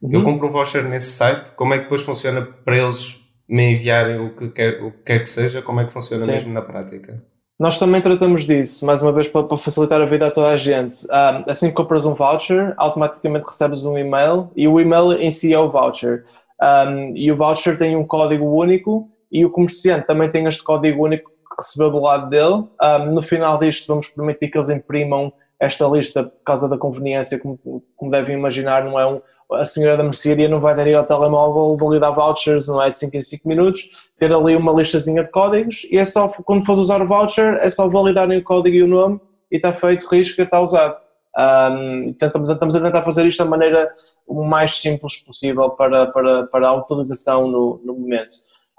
Uhum. 0.00 0.12
Eu 0.12 0.22
compro 0.22 0.46
um 0.46 0.50
voucher 0.50 0.84
nesse 0.84 1.12
site, 1.12 1.52
como 1.52 1.74
é 1.74 1.78
que 1.78 1.84
depois 1.84 2.02
funciona 2.02 2.42
para 2.42 2.76
eles 2.76 3.20
me 3.48 3.72
enviarem 3.72 4.20
o 4.20 4.34
que 4.34 4.48
quer, 4.48 4.82
o 4.82 4.90
que, 4.90 4.98
quer 5.04 5.18
que 5.20 5.28
seja, 5.28 5.60
como 5.60 5.80
é 5.80 5.84
que 5.84 5.92
funciona 5.92 6.24
Sim. 6.24 6.32
mesmo 6.32 6.52
na 6.52 6.62
prática? 6.62 7.22
Nós 7.58 7.78
também 7.78 8.00
tratamos 8.00 8.44
disso, 8.44 8.84
mais 8.84 9.00
uma 9.00 9.12
vez 9.12 9.28
para, 9.28 9.56
facilitar 9.56 10.00
a 10.00 10.04
vida 10.04 10.26
a 10.26 10.30
toda 10.30 10.48
a 10.48 10.56
gente. 10.56 11.06
Um, 11.06 11.50
assim 11.50 11.68
que 11.68 11.74
compras 11.74 12.04
um 12.04 12.12
voucher, 12.12 12.74
automaticamente 12.76 13.46
recebes 13.46 13.84
um 13.84 13.96
e-mail 13.96 14.50
e 14.56 14.66
o 14.66 14.80
e-mail 14.80 15.12
em 15.12 15.30
si 15.30 15.54
é 15.54 15.58
o 15.58 15.70
voucher. 15.70 16.24
Um, 16.64 17.14
e 17.14 17.30
o 17.30 17.36
voucher 17.36 17.76
tem 17.76 17.94
um 17.94 18.06
código 18.06 18.46
único 18.46 19.10
e 19.30 19.44
o 19.44 19.50
comerciante 19.50 20.06
também 20.06 20.28
tem 20.28 20.46
este 20.46 20.64
código 20.64 21.04
único 21.04 21.30
que 21.30 21.56
recebeu 21.62 21.90
do 21.90 22.00
lado 22.00 22.30
dele. 22.30 22.64
Um, 22.82 23.12
no 23.12 23.22
final 23.22 23.58
disto, 23.58 23.86
vamos 23.86 24.08
permitir 24.08 24.48
que 24.48 24.56
eles 24.56 24.70
imprimam 24.70 25.32
esta 25.60 25.86
lista 25.86 26.24
por 26.24 26.42
causa 26.44 26.68
da 26.68 26.78
conveniência, 26.78 27.38
como, 27.38 27.58
como 27.96 28.10
devem 28.10 28.36
imaginar, 28.36 28.84
não 28.84 28.98
é 28.98 29.06
um, 29.06 29.20
a 29.52 29.64
senhora 29.64 29.96
da 29.96 30.02
mercearia 30.02 30.48
não 30.48 30.60
vai 30.60 30.74
ter 30.74 30.82
aí 30.82 30.94
ao 30.94 31.04
telemóvel 31.04 31.76
validar 31.76 32.14
vouchers, 32.14 32.66
não 32.66 32.82
é 32.82 32.90
de 32.90 32.98
5 32.98 33.16
em 33.16 33.22
5 33.22 33.48
minutos, 33.48 34.10
ter 34.18 34.32
ali 34.32 34.56
uma 34.56 34.72
listazinha 34.72 35.22
de 35.22 35.30
códigos 35.30 35.86
e 35.90 35.98
é 35.98 36.04
só, 36.04 36.28
quando 36.28 36.64
for 36.64 36.78
usar 36.78 37.02
o 37.02 37.06
voucher, 37.06 37.56
é 37.60 37.68
só 37.70 37.88
validarem 37.88 38.38
o 38.38 38.42
código 38.42 38.76
e 38.76 38.82
o 38.82 38.88
nome 38.88 39.20
e 39.50 39.56
está 39.56 39.72
feito, 39.72 40.08
risco 40.08 40.40
está 40.40 40.60
usado. 40.60 40.96
Um, 41.36 42.10
estamos, 42.10 42.48
estamos 42.48 42.76
a 42.76 42.80
tentar 42.80 43.02
fazer 43.02 43.26
isto 43.26 43.42
da 43.42 43.50
maneira 43.50 43.92
o 44.26 44.44
mais 44.44 44.76
simples 44.76 45.16
possível 45.16 45.70
para, 45.70 46.06
para, 46.06 46.46
para 46.46 46.68
a 46.68 46.74
utilização 46.74 47.48
no, 47.48 47.80
no 47.84 47.94
momento. 47.94 48.32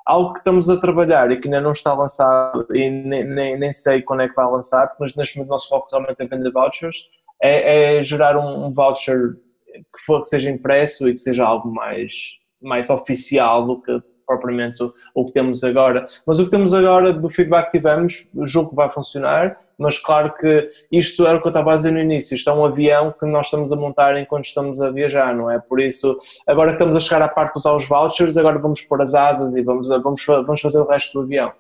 Algo 0.06 0.34
que 0.34 0.40
estamos 0.40 0.70
a 0.70 0.80
trabalhar 0.80 1.32
e 1.32 1.40
que 1.40 1.48
ainda 1.48 1.60
não 1.60 1.72
está 1.72 1.94
lançado 1.94 2.66
e 2.74 2.90
nem, 2.90 3.26
nem, 3.26 3.60
nem 3.60 3.74
sei 3.74 4.02
quando 4.02 4.22
é 4.22 4.30
que 4.30 4.36
vai 4.36 4.50
lançar, 4.50 4.96
mas 5.00 5.16
neste 5.16 5.38
momento 5.38 5.50
o 5.50 5.54
nosso 5.54 5.68
foco 5.68 5.88
realmente 5.92 6.22
é 6.22 6.28
vender 6.28 6.52
vouchers, 6.52 6.98
é, 7.42 7.98
é 7.98 8.04
gerar 8.04 8.38
um, 8.38 8.68
um 8.68 8.74
voucher 8.74 9.36
que, 9.76 10.06
for, 10.06 10.22
que 10.22 10.28
seja 10.28 10.50
impresso 10.50 11.10
e 11.10 11.12
que 11.12 11.20
seja 11.20 11.46
algo 11.46 11.70
mais, 11.70 12.14
mais 12.62 12.90
oficial 12.90 13.66
do 13.66 13.82
que 13.82 14.02
propriamente 14.26 14.82
o, 14.82 14.94
o 15.14 15.26
que 15.26 15.34
temos 15.34 15.64
agora. 15.64 16.06
Mas 16.26 16.40
o 16.40 16.46
que 16.46 16.52
temos 16.52 16.74
agora, 16.74 17.12
do 17.12 17.30
feedback 17.30 17.72
que 17.72 17.78
tivemos, 17.78 18.28
o 18.34 18.48
jogo 18.48 18.76
vai 18.76 18.90
funcionar, 18.92 19.58
mas 19.78 20.00
claro 20.00 20.34
que 20.36 20.68
isto 20.92 21.26
era 21.26 21.38
o 21.38 21.42
que 21.42 21.48
eu 21.48 21.52
estava 21.52 21.74
a 21.74 21.76
dizer 21.78 21.92
no 21.92 22.00
início, 22.00 22.36
isto 22.36 22.50
é 22.50 22.54
um 22.54 22.66
avião 22.66 23.14
que 23.18 23.26
nós 23.26 23.48
estamos 23.48 23.72
a 23.72 23.76
montar 23.76 24.18
enquanto 24.18 24.46
estamos 24.46 24.82
a 24.82 24.90
viajar, 24.90 25.36
não 25.36 25.50
é? 25.50 25.60
Por 25.60 25.80
isso, 25.80 26.18
agora 26.48 26.70
que 26.70 26.76
estamos 26.76 26.96
a 26.96 27.00
chegar 27.00 27.22
à 27.22 27.30
parte 27.30 27.54
de 27.54 27.60
usar 27.60 27.76
os 27.76 27.88
vouchers, 27.88 28.38
agora 28.38 28.60
vamos 28.60 28.82
pôr 28.82 29.02
as 29.02 29.14
asas 29.14 29.56
e 29.56 29.62
vamos, 29.62 29.90
vamos, 29.90 30.26
vamos 30.26 30.62
fazer 30.62 30.80
o 30.80 30.88
resto 30.88 31.14
do 31.14 31.26
avião. 31.26 31.54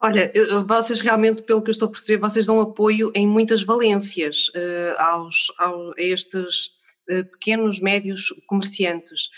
Olha, 0.00 0.30
vocês 0.66 1.00
realmente, 1.00 1.42
pelo 1.42 1.62
que 1.62 1.70
eu 1.70 1.72
estou 1.72 1.88
a 1.88 1.90
perceber, 1.90 2.18
vocês 2.18 2.46
dão 2.46 2.60
apoio 2.60 3.10
em 3.14 3.26
muitas 3.26 3.62
valências 3.62 4.48
uh, 4.48 5.00
aos, 5.00 5.46
aos, 5.58 5.94
a 5.98 6.02
estes 6.02 6.66
uh, 7.10 7.24
pequenos, 7.32 7.80
médios 7.80 8.26
comerciantes. 8.46 9.30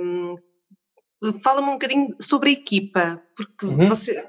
Um, 0.00 0.36
Fala-me 1.42 1.68
um 1.68 1.72
bocadinho 1.72 2.16
sobre 2.18 2.48
a 2.48 2.52
equipa, 2.52 3.22
porque 3.36 3.66
uhum. 3.66 3.88
você, 3.88 4.26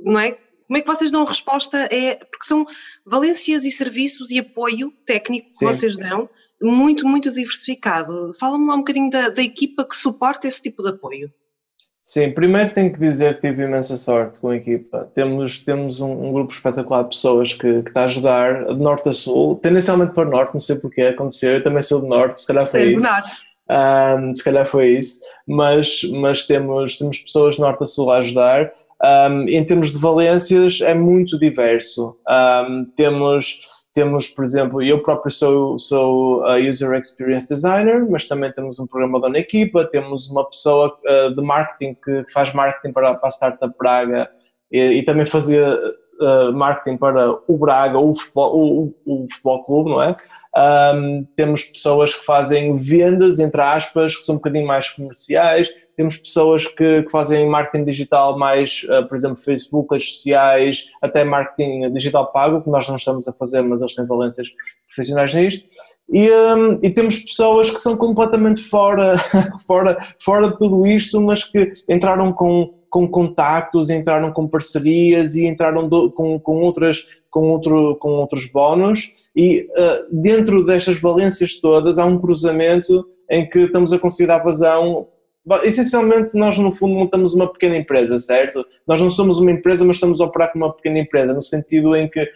não 0.00 0.18
é? 0.18 0.36
Como 0.66 0.76
é 0.78 0.80
que 0.80 0.86
vocês 0.86 1.12
dão 1.12 1.24
resposta? 1.24 1.88
É, 1.90 2.16
porque 2.16 2.44
são 2.46 2.66
valências 3.04 3.64
e 3.64 3.70
serviços 3.70 4.30
e 4.30 4.38
apoio 4.38 4.92
técnico 5.04 5.46
Sim. 5.50 5.58
que 5.58 5.72
vocês 5.72 5.96
dão, 5.96 6.28
muito, 6.60 7.06
muito 7.06 7.30
diversificado. 7.30 8.32
Fala-me 8.38 8.66
lá 8.66 8.74
um 8.74 8.78
bocadinho 8.78 9.10
da, 9.10 9.28
da 9.28 9.42
equipa 9.42 9.84
que 9.84 9.96
suporta 9.96 10.48
esse 10.48 10.62
tipo 10.62 10.82
de 10.82 10.90
apoio. 10.90 11.30
Sim, 12.02 12.30
primeiro 12.30 12.72
tenho 12.72 12.92
que 12.92 13.00
dizer 13.00 13.34
que 13.34 13.48
tive 13.48 13.64
imensa 13.64 13.96
sorte 13.96 14.38
com 14.38 14.50
a 14.50 14.56
equipa. 14.56 15.10
Temos, 15.12 15.64
temos 15.64 16.00
um, 16.00 16.28
um 16.28 16.32
grupo 16.32 16.52
espetacular 16.52 17.02
de 17.02 17.08
pessoas 17.08 17.52
que, 17.52 17.82
que 17.82 17.88
está 17.88 18.02
a 18.02 18.04
ajudar 18.04 18.64
de 18.64 18.80
norte 18.80 19.08
a 19.08 19.12
sul, 19.12 19.56
tendencialmente 19.56 20.14
para 20.14 20.24
o 20.24 20.30
norte, 20.30 20.54
não 20.54 20.60
sei 20.60 20.76
porque 20.76 21.02
aconteceu. 21.02 21.54
Eu 21.54 21.64
também 21.64 21.82
sou 21.82 22.00
do 22.00 22.06
norte, 22.06 22.42
se 22.42 22.46
calhar 22.46 22.64
foi 22.64 22.78
Seres 22.78 22.92
isso. 22.92 23.02
Do 23.02 23.08
norte. 23.08 23.46
Um, 23.68 24.32
se 24.32 24.44
calhar 24.44 24.64
foi 24.64 24.90
isso, 24.90 25.18
mas, 25.48 26.02
mas 26.04 26.46
temos, 26.46 26.96
temos 26.96 27.18
pessoas 27.18 27.56
de 27.56 27.60
norte 27.60 27.82
a 27.82 27.86
sul 27.86 28.12
a 28.12 28.18
ajudar. 28.18 28.72
Um, 29.02 29.42
em 29.48 29.62
termos 29.64 29.92
de 29.92 29.98
valências, 29.98 30.80
é 30.80 30.94
muito 30.94 31.38
diverso. 31.38 32.16
Um, 32.28 32.86
temos, 32.96 33.60
temos, 33.92 34.28
por 34.28 34.44
exemplo, 34.44 34.82
eu 34.82 35.02
próprio 35.02 35.30
sou, 35.30 35.78
sou 35.78 36.42
User 36.56 36.94
Experience 36.94 37.54
Designer, 37.54 38.08
mas 38.08 38.26
também 38.26 38.50
temos 38.52 38.78
um 38.78 38.86
programador 38.86 39.28
na 39.28 39.38
equipa, 39.38 39.84
temos 39.84 40.30
uma 40.30 40.48
pessoa 40.48 40.98
uh, 41.04 41.34
de 41.34 41.42
marketing 41.42 41.94
que, 42.02 42.24
faz 42.32 42.54
marketing 42.54 42.92
para, 42.92 43.14
para 43.14 43.28
a 43.28 43.32
Startup 43.32 43.76
Praga 43.76 44.30
e, 44.72 44.80
e 44.80 45.02
também 45.02 45.26
fazia 45.26 45.78
uh, 46.20 46.52
marketing 46.52 46.96
para 46.96 47.32
o 47.46 47.56
Braga, 47.56 47.98
o 47.98 48.14
futebol, 48.14 48.56
o, 48.56 48.94
o 49.06 49.26
futebol 49.30 49.62
clube, 49.64 49.90
não 49.90 50.02
é? 50.02 50.16
Um, 50.56 51.26
temos 51.36 51.64
pessoas 51.64 52.14
que 52.14 52.24
fazem 52.24 52.74
vendas, 52.76 53.38
entre 53.38 53.60
aspas, 53.60 54.16
que 54.16 54.24
são 54.24 54.36
um 54.36 54.38
bocadinho 54.38 54.66
mais 54.66 54.88
comerciais, 54.88 55.68
temos 55.94 56.16
pessoas 56.16 56.66
que, 56.66 57.02
que 57.02 57.10
fazem 57.10 57.48
marketing 57.48 57.84
digital 57.84 58.38
mais, 58.38 58.82
uh, 58.84 59.06
por 59.06 59.16
exemplo, 59.16 59.36
Facebook, 59.36 59.92
redes 59.92 60.14
sociais, 60.14 60.90
até 61.02 61.24
marketing 61.24 61.92
digital 61.92 62.32
pago, 62.32 62.62
que 62.62 62.70
nós 62.70 62.88
não 62.88 62.96
estamos 62.96 63.28
a 63.28 63.32
fazer, 63.32 63.62
mas 63.62 63.82
eles 63.82 63.94
têm 63.94 64.06
valências 64.06 64.48
profissionais 64.86 65.34
nisto. 65.34 65.66
E, 66.08 66.30
um, 66.30 66.78
e, 66.82 66.90
temos 66.90 67.18
pessoas 67.18 67.70
que 67.70 67.78
são 67.78 67.96
completamente 67.96 68.62
fora, 68.62 69.16
fora, 69.66 69.98
fora 70.22 70.48
de 70.48 70.56
tudo 70.56 70.86
isto, 70.86 71.20
mas 71.20 71.44
que 71.44 71.70
entraram 71.88 72.32
com 72.32 72.74
com 72.96 73.06
contactos, 73.06 73.90
entraram 73.90 74.32
com 74.32 74.48
parcerias 74.48 75.34
e 75.34 75.44
entraram 75.44 75.86
do, 75.86 76.10
com, 76.10 76.40
com, 76.40 76.62
outras, 76.62 77.20
com, 77.30 77.50
outro, 77.50 77.94
com 77.96 78.08
outros 78.12 78.46
bónus 78.46 79.28
e 79.36 79.68
uh, 79.72 80.06
dentro 80.10 80.64
destas 80.64 80.98
valências 80.98 81.60
todas 81.60 81.98
há 81.98 82.06
um 82.06 82.18
cruzamento 82.18 83.06
em 83.30 83.46
que 83.46 83.58
estamos 83.58 83.92
a 83.92 83.98
conseguir 83.98 84.28
dar 84.28 84.42
vazão 84.42 85.08
essencialmente 85.62 86.34
nós 86.34 86.56
no 86.56 86.72
fundo 86.72 86.94
montamos 86.94 87.34
uma 87.34 87.52
pequena 87.52 87.76
empresa, 87.76 88.18
certo? 88.18 88.64
Nós 88.86 88.98
não 88.98 89.10
somos 89.10 89.38
uma 89.38 89.52
empresa, 89.52 89.84
mas 89.84 89.96
estamos 89.96 90.18
a 90.20 90.24
operar 90.24 90.50
como 90.50 90.64
uma 90.64 90.74
pequena 90.74 90.98
empresa, 90.98 91.34
no 91.34 91.42
sentido 91.42 91.94
em 91.94 92.08
que 92.08 92.26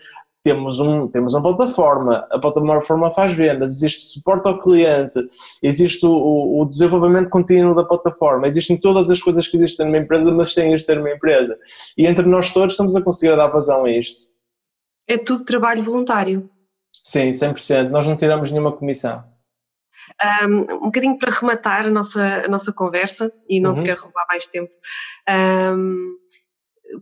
temos, 0.42 0.80
um, 0.80 1.06
temos 1.06 1.34
uma 1.34 1.42
plataforma, 1.42 2.26
a 2.30 2.38
plataforma 2.38 3.10
faz 3.10 3.34
vendas, 3.34 3.72
existe 3.72 4.14
suporte 4.14 4.48
ao 4.48 4.58
cliente, 4.58 5.18
existe 5.62 6.04
o, 6.06 6.60
o, 6.60 6.64
desenvolvimento 6.64 7.28
contínuo 7.28 7.74
da 7.74 7.84
plataforma, 7.84 8.46
existem 8.46 8.78
todas 8.78 9.10
as 9.10 9.22
coisas 9.22 9.46
que 9.46 9.56
existem 9.56 9.86
numa 9.86 9.98
empresa, 9.98 10.32
mas 10.32 10.54
sem 10.54 10.74
de 10.74 10.82
ser 10.82 10.98
uma 10.98 11.10
empresa. 11.10 11.58
E 11.96 12.06
entre 12.06 12.26
nós 12.26 12.52
todos 12.52 12.72
estamos 12.72 12.96
a 12.96 13.02
conseguir 13.02 13.36
dar 13.36 13.48
vazão 13.48 13.84
a 13.84 13.90
isto. 13.90 14.30
É 15.06 15.18
tudo 15.18 15.44
trabalho 15.44 15.82
voluntário? 15.82 16.48
Sim, 17.04 17.30
100%. 17.30 17.90
Nós 17.90 18.06
não 18.06 18.16
tiramos 18.16 18.50
nenhuma 18.50 18.72
comissão. 18.72 19.24
Um, 20.42 20.60
um 20.74 20.80
bocadinho 20.80 21.18
para 21.18 21.32
rematar 21.32 21.86
a 21.86 21.90
nossa, 21.90 22.44
a 22.44 22.48
nossa 22.48 22.72
conversa, 22.72 23.30
e 23.48 23.60
não 23.60 23.70
uhum. 23.72 23.76
te 23.76 23.84
quero 23.84 24.00
roubar 24.00 24.26
mais 24.28 24.46
tempo, 24.46 24.70
um, 25.74 26.16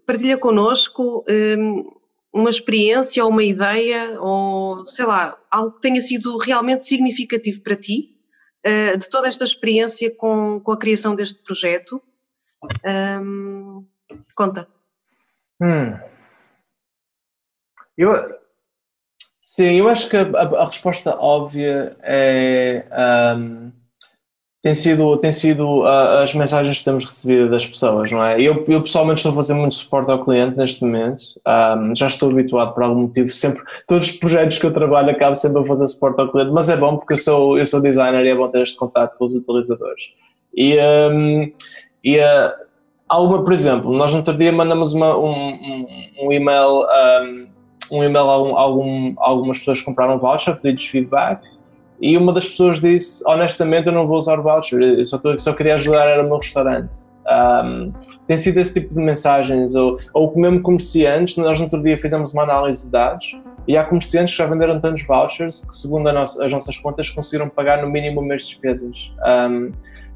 partilha 0.06 0.38
connosco 0.38 1.24
um, 1.28 1.97
uma 2.38 2.50
experiência 2.50 3.24
ou 3.24 3.30
uma 3.30 3.42
ideia 3.42 4.20
ou 4.20 4.86
sei 4.86 5.04
lá, 5.04 5.38
algo 5.50 5.72
que 5.72 5.80
tenha 5.80 6.00
sido 6.00 6.36
realmente 6.38 6.86
significativo 6.86 7.62
para 7.62 7.76
ti, 7.76 8.16
uh, 8.66 8.96
de 8.96 9.08
toda 9.08 9.28
esta 9.28 9.44
experiência 9.44 10.14
com, 10.16 10.60
com 10.60 10.72
a 10.72 10.78
criação 10.78 11.14
deste 11.14 11.42
projeto. 11.42 12.02
Um, 12.84 13.86
conta. 14.34 14.68
Hum. 15.60 15.98
Eu, 17.96 18.12
sim, 19.40 19.78
eu 19.78 19.88
acho 19.88 20.08
que 20.08 20.16
a, 20.16 20.22
a, 20.22 20.62
a 20.62 20.66
resposta 20.66 21.16
óbvia 21.16 21.96
é 22.02 22.86
um, 23.36 23.72
tem 24.60 24.74
sido, 24.74 25.16
tem 25.18 25.30
sido 25.30 25.82
uh, 25.82 26.22
as 26.22 26.34
mensagens 26.34 26.78
que 26.78 26.84
temos 26.84 27.04
recebido 27.04 27.48
das 27.48 27.64
pessoas, 27.64 28.10
não 28.10 28.24
é? 28.24 28.40
Eu, 28.40 28.64
eu 28.66 28.82
pessoalmente 28.82 29.18
estou 29.18 29.30
a 29.30 29.34
fazer 29.36 29.54
muito 29.54 29.76
suporte 29.76 30.10
ao 30.10 30.24
cliente 30.24 30.56
neste 30.56 30.84
momento, 30.84 31.22
um, 31.46 31.94
já 31.94 32.08
estou 32.08 32.30
habituado 32.30 32.74
por 32.74 32.82
algum 32.82 33.02
motivo, 33.02 33.30
sempre, 33.30 33.62
todos 33.86 34.10
os 34.10 34.16
projetos 34.16 34.58
que 34.58 34.66
eu 34.66 34.72
trabalho 34.72 35.10
acabo 35.10 35.36
sempre 35.36 35.62
a 35.62 35.64
fazer 35.64 35.86
suporte 35.86 36.20
ao 36.20 36.30
cliente, 36.30 36.50
mas 36.50 36.68
é 36.68 36.76
bom 36.76 36.96
porque 36.96 37.12
eu 37.12 37.16
sou, 37.16 37.56
eu 37.56 37.64
sou 37.64 37.80
designer 37.80 38.24
e 38.24 38.30
é 38.30 38.34
bom 38.34 38.48
ter 38.48 38.62
este 38.62 38.76
contato 38.76 39.16
com 39.16 39.24
os 39.24 39.34
utilizadores. 39.34 40.02
E, 40.52 40.76
um, 41.12 41.52
e 42.02 42.18
uh, 42.18 42.52
alguma, 43.08 43.44
por 43.44 43.52
exemplo, 43.52 43.92
nós 43.96 44.10
no 44.10 44.18
outro 44.18 44.36
dia 44.36 44.50
mandamos 44.50 44.92
uma, 44.92 45.16
um, 45.16 45.30
um, 45.30 45.86
um 46.22 46.32
e-mail, 46.32 46.84
um, 47.22 47.46
um 47.92 48.02
e-mail 48.02 48.28
a, 48.28 48.60
algum, 48.60 49.14
algumas 49.18 49.58
pessoas 49.60 49.78
que 49.78 49.84
compraram 49.84 50.18
voucher, 50.18 50.60
pedidos 50.60 50.84
feedback, 50.86 51.42
e 52.00 52.16
uma 52.16 52.32
das 52.32 52.48
pessoas 52.48 52.80
disse: 52.80 53.22
honestamente, 53.26 53.86
eu 53.86 53.92
não 53.92 54.06
vou 54.06 54.18
usar 54.18 54.38
o 54.38 54.42
voucher, 54.42 54.80
eu 54.80 55.04
só, 55.06 55.20
só 55.38 55.52
queria 55.52 55.74
ajudar, 55.74 56.06
era 56.06 56.22
o 56.22 56.26
meu 56.26 56.36
restaurante. 56.36 57.08
Um, 57.28 57.92
tem 58.26 58.38
sido 58.38 58.58
esse 58.58 58.80
tipo 58.80 58.94
de 58.94 59.00
mensagens, 59.00 59.74
ou, 59.74 59.96
ou 60.14 60.34
mesmo 60.36 60.62
comerciantes. 60.62 61.36
Nós, 61.36 61.58
no 61.58 61.64
outro 61.64 61.82
dia, 61.82 61.98
fizemos 61.98 62.32
uma 62.32 62.42
análise 62.42 62.86
de 62.86 62.92
dados 62.92 63.36
e 63.66 63.76
há 63.76 63.84
comerciantes 63.84 64.34
que 64.34 64.38
já 64.38 64.46
venderam 64.46 64.80
tantos 64.80 65.06
vouchers 65.06 65.64
que, 65.64 65.74
segundo 65.74 66.10
nossa, 66.10 66.44
as 66.44 66.50
nossas 66.50 66.78
contas, 66.78 67.10
conseguiram 67.10 67.48
pagar 67.48 67.82
no 67.82 67.90
mínimo 67.90 68.22
de 68.22 68.36
despesas. 68.36 69.12
Um, 69.26 69.72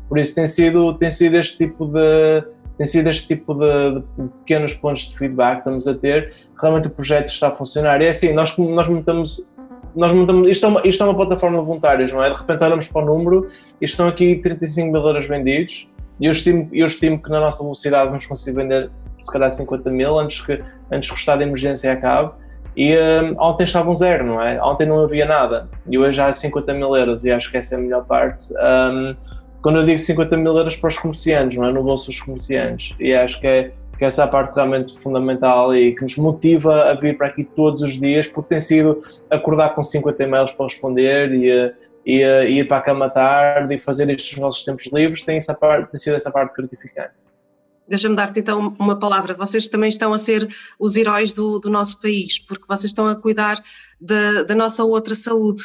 por 0.09 0.19
isso, 0.19 0.35
tem 0.35 0.47
sido, 0.47 0.95
tem 0.95 1.11
sido 1.11 1.37
este 1.37 1.59
tipo 1.59 1.87
de 1.87 2.45
tem 2.79 2.87
sido 2.87 3.09
este 3.11 3.29
tipo 3.29 3.55
de, 3.55 4.01
de, 4.01 4.29
pequenos 4.41 4.73
pontos 4.75 5.03
de 5.03 5.17
feedback 5.17 5.53
que 5.53 5.59
estamos 5.59 5.87
a 5.87 5.95
ter, 5.95 6.33
realmente 6.61 6.89
o 6.89 6.91
projeto 6.91 7.29
está 7.29 7.49
a 7.49 7.51
funcionar. 7.51 8.01
E 8.01 8.07
é 8.07 8.09
assim, 8.09 8.33
nós, 8.33 8.57
nós 8.57 8.89
montamos 8.89 9.52
nós 9.95 10.13
montamos, 10.13 10.49
isto 10.49 10.67
é, 10.67 10.69
uma, 10.69 10.83
isto 10.85 11.03
é 11.03 11.07
uma 11.07 11.15
plataforma 11.15 11.59
de 11.59 11.65
voluntários, 11.65 12.13
não 12.13 12.23
é? 12.23 12.31
De 12.31 12.37
repente 12.37 12.65
olhamos 12.65 12.89
para 12.89 13.03
o 13.03 13.05
número 13.05 13.47
e 13.81 13.85
estão 13.85 14.09
aqui 14.09 14.37
35 14.37 14.91
mil 14.91 15.03
euros 15.03 15.27
vendidos 15.27 15.89
e 16.21 16.27
eu 16.27 16.33
estimo, 16.33 16.69
eu 16.73 16.87
estimo 16.87 17.21
que 17.21 17.31
na 17.31 17.41
nossa 17.41 17.63
velocidade 17.63 18.09
vamos 18.09 18.27
conseguir 18.27 18.57
vender 18.57 18.91
se 19.19 19.33
calhar 19.33 19.51
50 19.51 19.91
mil 19.91 20.19
antes 20.19 20.41
que, 20.41 20.63
antes 20.91 21.09
que 21.09 21.17
o 21.17 21.19
estado 21.19 21.39
de 21.39 21.45
emergência 21.45 21.93
acabe. 21.93 22.33
E 22.77 22.97
um, 22.97 23.37
ontem 23.39 23.65
estavam 23.65 23.95
zero, 23.95 24.25
não 24.25 24.41
é? 24.41 24.63
Ontem 24.63 24.87
não 24.87 25.05
havia 25.05 25.27
nada 25.27 25.69
e 25.87 25.99
hoje 25.99 26.21
há 26.21 26.33
50 26.33 26.73
mil 26.73 26.97
euros 26.97 27.25
e 27.25 27.31
acho 27.31 27.51
que 27.51 27.57
essa 27.59 27.75
é 27.75 27.79
a 27.79 27.81
melhor 27.81 28.05
parte. 28.05 28.47
Um, 28.55 29.15
quando 29.61 29.79
eu 29.79 29.85
digo 29.85 29.99
50 29.99 30.37
mil 30.39 30.57
euros 30.57 30.77
para 30.77 30.89
os 30.89 30.99
comerciantes, 30.99 31.59
não 31.59 31.69
é? 31.69 31.73
No 31.73 31.83
bolso 31.83 32.07
dos 32.07 32.21
comerciantes. 32.21 32.97
E 32.99 33.13
acho 33.13 33.41
que 33.41 33.47
é, 33.47 33.73
que 33.99 34.05
essa 34.05 34.25
é 34.25 34.27
parte 34.27 34.55
realmente 34.55 34.99
fundamental 34.99 35.75
e 35.75 35.95
que 35.95 36.03
nos 36.03 36.17
motiva 36.17 36.91
a 36.91 36.95
vir 36.95 37.17
para 37.17 37.29
aqui 37.29 37.45
todos 37.45 37.83
os 37.83 37.99
dias, 37.99 38.27
porque 38.27 38.51
tem 38.51 38.61
sido 38.61 39.01
acordar 39.31 39.75
com 39.75 39.85
50 39.85 40.23
e-mails 40.23 40.53
para 40.53 40.67
responder 40.67 41.33
e, 41.33 41.75
e, 42.05 42.23
e 42.23 42.59
ir 42.59 42.69
para 42.69 42.79
a 42.79 42.83
cama 42.83 43.09
tarde 43.11 43.75
e 43.75 43.79
fazer 43.79 44.09
estes 44.11 44.39
nossos 44.39 44.65
tempos 44.65 44.91
livres, 44.93 45.25
tem, 45.25 45.37
essa 45.37 45.55
parte, 45.55 45.91
tem 45.91 46.01
sido 46.01 46.17
essa 46.17 46.31
parte 46.31 46.57
gratificante. 46.57 47.33
Deixa-me 47.87 48.17
dar-te 48.17 48.41
então 48.41 48.75
uma 48.79 48.99
palavra. 48.99 49.35
Vocês 49.35 49.69
também 49.69 49.89
estão 49.89 50.13
a 50.15 50.19
ser 50.19 50.49
os 50.79 50.97
heróis 50.97 51.33
do, 51.33 51.59
do 51.59 51.69
nosso 51.69 52.01
país, 52.01 52.39
porque 52.39 52.65
vocês 52.67 52.91
estão 52.91 53.07
a 53.07 53.17
cuidar 53.17 53.63
da, 54.01 54.45
da 54.45 54.55
nossa 54.55 54.85
outra 54.85 55.15
saúde. 55.15 55.65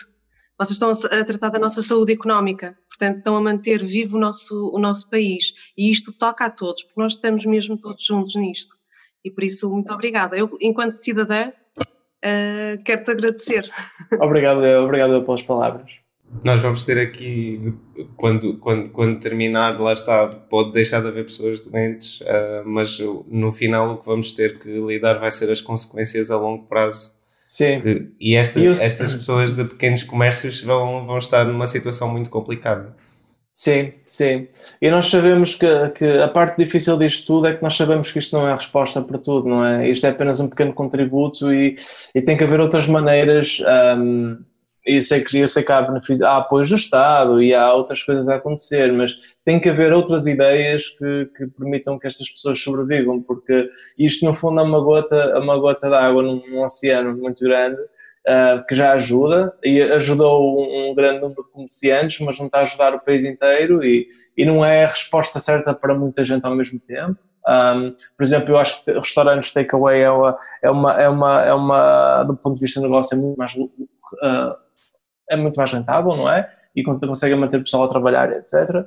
Vocês 0.59 0.71
estão 0.71 0.89
a 0.89 1.23
tratar 1.23 1.49
da 1.49 1.59
nossa 1.59 1.83
saúde 1.83 2.13
económica, 2.13 2.75
portanto, 2.89 3.17
estão 3.19 3.37
a 3.37 3.41
manter 3.41 3.83
vivo 3.85 4.17
o 4.17 4.19
nosso, 4.19 4.71
o 4.73 4.79
nosso 4.79 5.07
país. 5.07 5.53
E 5.77 5.91
isto 5.91 6.11
toca 6.11 6.45
a 6.45 6.49
todos, 6.49 6.83
porque 6.83 6.99
nós 6.99 7.13
estamos 7.13 7.45
mesmo 7.45 7.77
todos 7.77 8.03
juntos 8.03 8.35
nisto. 8.35 8.75
E 9.23 9.29
por 9.29 9.43
isso, 9.43 9.69
muito 9.69 9.93
obrigada. 9.93 10.35
Eu, 10.35 10.57
enquanto 10.59 10.93
cidadã, 10.93 11.49
uh, 11.49 12.83
quero-te 12.83 13.11
agradecer. 13.11 13.69
Obrigado, 14.19 14.63
obrigado 14.83 15.23
pelas 15.23 15.43
palavras. 15.43 15.91
Nós 16.43 16.61
vamos 16.61 16.83
ter 16.83 16.99
aqui, 16.99 17.61
quando, 18.15 18.57
quando, 18.57 18.89
quando 18.89 19.19
terminar, 19.19 19.79
lá 19.79 19.93
está, 19.93 20.27
pode 20.27 20.71
deixar 20.71 21.01
de 21.01 21.07
haver 21.07 21.23
pessoas 21.23 21.61
doentes, 21.61 22.19
uh, 22.21 22.63
mas 22.65 22.99
no 23.27 23.51
final 23.51 23.93
o 23.93 23.97
que 23.99 24.05
vamos 24.05 24.31
ter 24.33 24.59
que 24.59 24.69
lidar 24.79 25.19
vai 25.19 25.31
ser 25.31 25.49
as 25.51 25.61
consequências 25.61 26.29
a 26.29 26.37
longo 26.37 26.65
prazo 26.65 27.16
Sim. 27.47 27.79
Que, 27.79 28.11
e 28.19 28.35
esta, 28.35 28.59
eu... 28.59 28.73
estas 28.73 29.15
pessoas 29.15 29.55
de 29.55 29.63
pequenos 29.65 30.03
comércios 30.03 30.61
vão, 30.61 31.05
vão 31.05 31.17
estar 31.17 31.45
numa 31.45 31.65
situação 31.65 32.09
muito 32.11 32.29
complicada. 32.29 32.95
Sim, 33.53 33.93
sim. 34.05 34.47
E 34.79 34.91
nós 34.91 35.07
sabemos 35.07 35.55
que, 35.55 35.65
que 35.95 36.05
a 36.05 36.27
parte 36.27 36.63
difícil 36.63 36.95
disto 36.95 37.25
tudo 37.25 37.47
é 37.47 37.55
que 37.55 37.63
nós 37.63 37.75
sabemos 37.75 38.11
que 38.11 38.19
isto 38.19 38.37
não 38.37 38.47
é 38.47 38.51
a 38.51 38.55
resposta 38.55 39.01
para 39.01 39.17
tudo, 39.17 39.49
não 39.49 39.65
é? 39.65 39.89
Isto 39.89 40.05
é 40.05 40.09
apenas 40.11 40.39
um 40.39 40.47
pequeno 40.47 40.73
contributo 40.73 41.51
e, 41.51 41.75
e 42.13 42.21
tem 42.21 42.37
que 42.37 42.43
haver 42.43 42.59
outras 42.59 42.85
maneiras. 42.85 43.59
Um, 43.97 44.37
eu 44.87 45.01
sei 45.01 45.21
que, 45.21 45.37
eu 45.37 45.47
sei 45.47 45.63
que 45.63 45.71
há, 45.71 45.85
há 46.23 46.37
apoios 46.37 46.69
do 46.69 46.75
Estado 46.75 47.41
e 47.41 47.53
há 47.53 47.73
outras 47.73 48.01
coisas 48.01 48.27
a 48.29 48.35
acontecer, 48.35 48.91
mas 48.93 49.35
tem 49.43 49.59
que 49.59 49.67
haver 49.67 49.91
outras 49.91 50.25
ideias 50.25 50.87
que, 50.89 51.29
que 51.37 51.47
permitam 51.47 51.99
que 51.99 52.07
estas 52.07 52.29
pessoas 52.29 52.61
sobrevivam, 52.61 53.21
porque 53.21 53.69
isto 53.99 54.25
no 54.25 54.33
fundo 54.33 54.61
é 54.61 54.63
uma 54.63 54.79
gota, 54.79 55.15
é 55.15 55.37
uma 55.37 55.57
gota 55.57 55.89
de 55.89 55.95
água 55.95 56.23
num, 56.23 56.41
num 56.47 56.63
oceano 56.63 57.17
muito 57.17 57.43
grande, 57.43 57.81
uh, 57.81 58.65
que 58.65 58.75
já 58.75 58.93
ajuda, 58.93 59.53
e 59.61 59.81
ajudou 59.81 60.57
um, 60.57 60.91
um, 60.91 60.95
grande 60.95 61.19
número 61.19 61.43
de 61.43 61.49
comerciantes, 61.49 62.19
mas 62.21 62.39
não 62.39 62.45
está 62.45 62.59
a 62.59 62.63
ajudar 62.63 62.95
o 62.95 62.99
país 62.99 63.25
inteiro 63.25 63.83
e, 63.83 64.07
e 64.37 64.45
não 64.45 64.63
é 64.63 64.85
a 64.85 64.87
resposta 64.87 65.37
certa 65.37 65.73
para 65.73 65.93
muita 65.93 66.23
gente 66.23 66.45
ao 66.45 66.55
mesmo 66.55 66.79
tempo. 66.79 67.17
Um, 67.45 67.95
por 68.17 68.23
exemplo, 68.23 68.51
eu 68.51 68.57
acho 68.57 68.83
que 68.83 68.91
restaurantes 68.91 69.53
takeaway 69.53 70.01
é 70.01 70.11
uma, 70.11 70.37
é 70.61 70.69
uma, 70.69 71.01
é 71.01 71.09
uma, 71.09 71.41
é 71.43 71.53
uma, 71.53 72.23
do 72.23 72.35
ponto 72.35 72.55
de 72.55 72.61
vista 72.61 72.79
do 72.79 72.83
negócio, 72.83 73.15
é 73.15 73.21
muito 73.21 73.37
mais 73.37 73.53
uh, 73.55 74.66
é 75.29 75.35
muito 75.35 75.55
mais 75.55 75.71
rentável, 75.71 76.15
não 76.15 76.29
é? 76.29 76.49
E 76.75 76.83
consegue 76.83 77.35
manter 77.35 77.57
o 77.57 77.63
pessoal 77.63 77.83
a 77.83 77.89
trabalhar, 77.89 78.31
etc. 78.31 78.85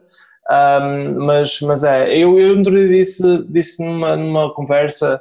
Um, 0.51 1.25
mas, 1.27 1.61
mas 1.61 1.85
é, 1.85 2.17
eu, 2.17 2.39
eu 2.39 2.63
dia 2.63 2.89
disse, 2.89 3.45
disse 3.49 3.85
numa, 3.85 4.17
numa 4.17 4.53
conversa, 4.55 5.21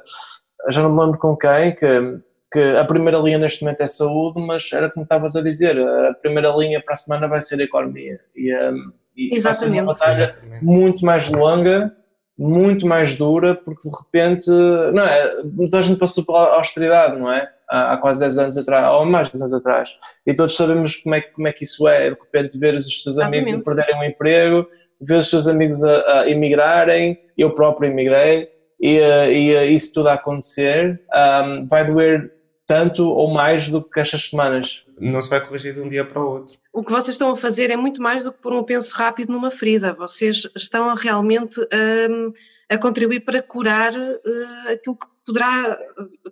já 0.68 0.82
não 0.82 0.94
me 0.94 1.00
lembro 1.00 1.18
com 1.18 1.36
quem, 1.36 1.74
que, 1.74 2.20
que 2.52 2.76
a 2.76 2.84
primeira 2.84 3.18
linha 3.18 3.38
neste 3.38 3.62
momento 3.62 3.80
é 3.80 3.86
saúde, 3.86 4.40
mas 4.40 4.72
era 4.72 4.90
como 4.90 5.04
estavas 5.04 5.36
a 5.36 5.42
dizer, 5.42 5.78
a 5.78 6.14
primeira 6.14 6.50
linha 6.50 6.82
para 6.82 6.94
a 6.94 6.96
semana 6.96 7.28
vai 7.28 7.40
ser 7.40 7.60
a 7.60 7.64
economia. 7.64 8.20
E, 8.34 8.54
um, 8.54 8.92
e 9.16 9.34
Exatamente. 9.34 9.42
vai 9.42 9.54
ser 9.54 9.70
uma 9.70 9.84
batalha 9.84 10.30
muito 10.62 11.04
mais 11.04 11.30
longa, 11.30 11.94
muito 12.40 12.86
mais 12.86 13.16
dura, 13.16 13.54
porque 13.54 13.88
de 13.88 13.94
repente, 13.94 14.48
não 14.48 15.04
é, 15.04 15.42
muita 15.44 15.82
gente 15.82 15.98
passou 15.98 16.24
pela 16.24 16.54
austeridade, 16.54 17.18
não 17.18 17.30
é? 17.30 17.46
há, 17.70 17.96
quase 17.98 18.20
10 18.20 18.38
anos 18.38 18.58
atrás, 18.58 18.92
ou 18.94 19.06
mais 19.06 19.28
de 19.28 19.34
10 19.34 19.42
anos 19.42 19.54
atrás, 19.54 19.90
e 20.26 20.34
todos 20.34 20.56
sabemos 20.56 20.96
como 20.96 21.14
é, 21.14 21.20
como 21.20 21.46
é 21.46 21.52
que 21.52 21.64
isso 21.64 21.86
é, 21.86 22.10
de 22.10 22.16
repente 22.20 22.58
ver 22.58 22.74
os 22.74 23.02
seus 23.02 23.18
amigos 23.18 23.52
a 23.52 23.60
perderem 23.60 23.96
o 23.96 24.00
um 24.00 24.04
emprego, 24.04 24.66
ver 25.00 25.18
os 25.18 25.30
seus 25.30 25.46
amigos 25.46 25.84
a, 25.84 26.20
a 26.20 26.30
emigrarem, 26.30 27.18
eu 27.38 27.50
próprio 27.50 27.90
emigrei, 27.90 28.48
e, 28.80 28.98
e 28.98 29.74
isso 29.74 29.94
tudo 29.94 30.08
a 30.08 30.14
acontecer, 30.14 31.00
um, 31.14 31.68
vai 31.68 31.86
doer 31.86 32.32
tanto 32.66 33.04
ou 33.04 33.32
mais 33.32 33.68
do 33.68 33.82
que 33.82 34.00
estas 34.00 34.30
semanas. 34.30 34.84
Não 34.98 35.20
se 35.20 35.28
vai 35.28 35.40
corrigir 35.40 35.74
de 35.74 35.80
um 35.80 35.88
dia 35.88 36.04
para 36.04 36.20
o 36.20 36.30
outro. 36.30 36.59
O 36.72 36.84
que 36.84 36.92
vocês 36.92 37.16
estão 37.16 37.32
a 37.32 37.36
fazer 37.36 37.70
é 37.70 37.76
muito 37.76 38.00
mais 38.00 38.24
do 38.24 38.32
que 38.32 38.38
pôr 38.38 38.52
um 38.52 38.62
penso 38.62 38.94
rápido 38.94 39.32
numa 39.32 39.50
ferida. 39.50 39.92
Vocês 39.92 40.48
estão 40.56 40.88
a 40.88 40.94
realmente 40.94 41.60
um, 41.60 42.32
a 42.68 42.78
contribuir 42.78 43.20
para 43.20 43.42
curar 43.42 43.92
uh, 43.92 44.72
aquilo 44.72 44.96
que 44.96 45.06
poderá, 45.26 45.76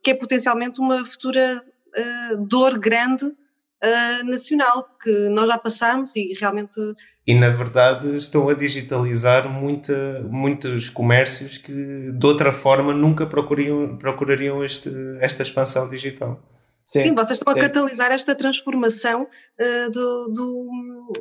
que 0.00 0.12
é 0.12 0.14
potencialmente 0.14 0.80
uma 0.80 1.04
futura 1.04 1.62
uh, 1.88 2.46
dor 2.46 2.78
grande 2.78 3.24
uh, 3.24 4.24
nacional, 4.24 4.88
que 5.02 5.28
nós 5.28 5.48
já 5.48 5.58
passamos 5.58 6.14
e 6.14 6.32
realmente. 6.38 6.80
E 7.26 7.34
na 7.34 7.48
verdade 7.48 8.14
estão 8.14 8.48
a 8.48 8.54
digitalizar 8.54 9.48
muita, 9.48 10.20
muitos 10.30 10.88
comércios 10.88 11.58
que 11.58 12.12
de 12.12 12.26
outra 12.26 12.52
forma 12.52 12.94
nunca 12.94 13.26
procurariam, 13.26 13.96
procurariam 13.98 14.64
este, 14.64 14.88
esta 15.20 15.42
expansão 15.42 15.88
digital. 15.88 16.40
Sim, 16.88 17.02
sim 17.02 17.14
vocês 17.14 17.38
estão 17.38 17.52
sim. 17.52 17.60
a 17.60 17.62
catalisar 17.64 18.10
esta 18.10 18.34
transformação 18.34 19.24
uh, 19.24 19.90
do, 19.90 20.28
do, 20.28 21.12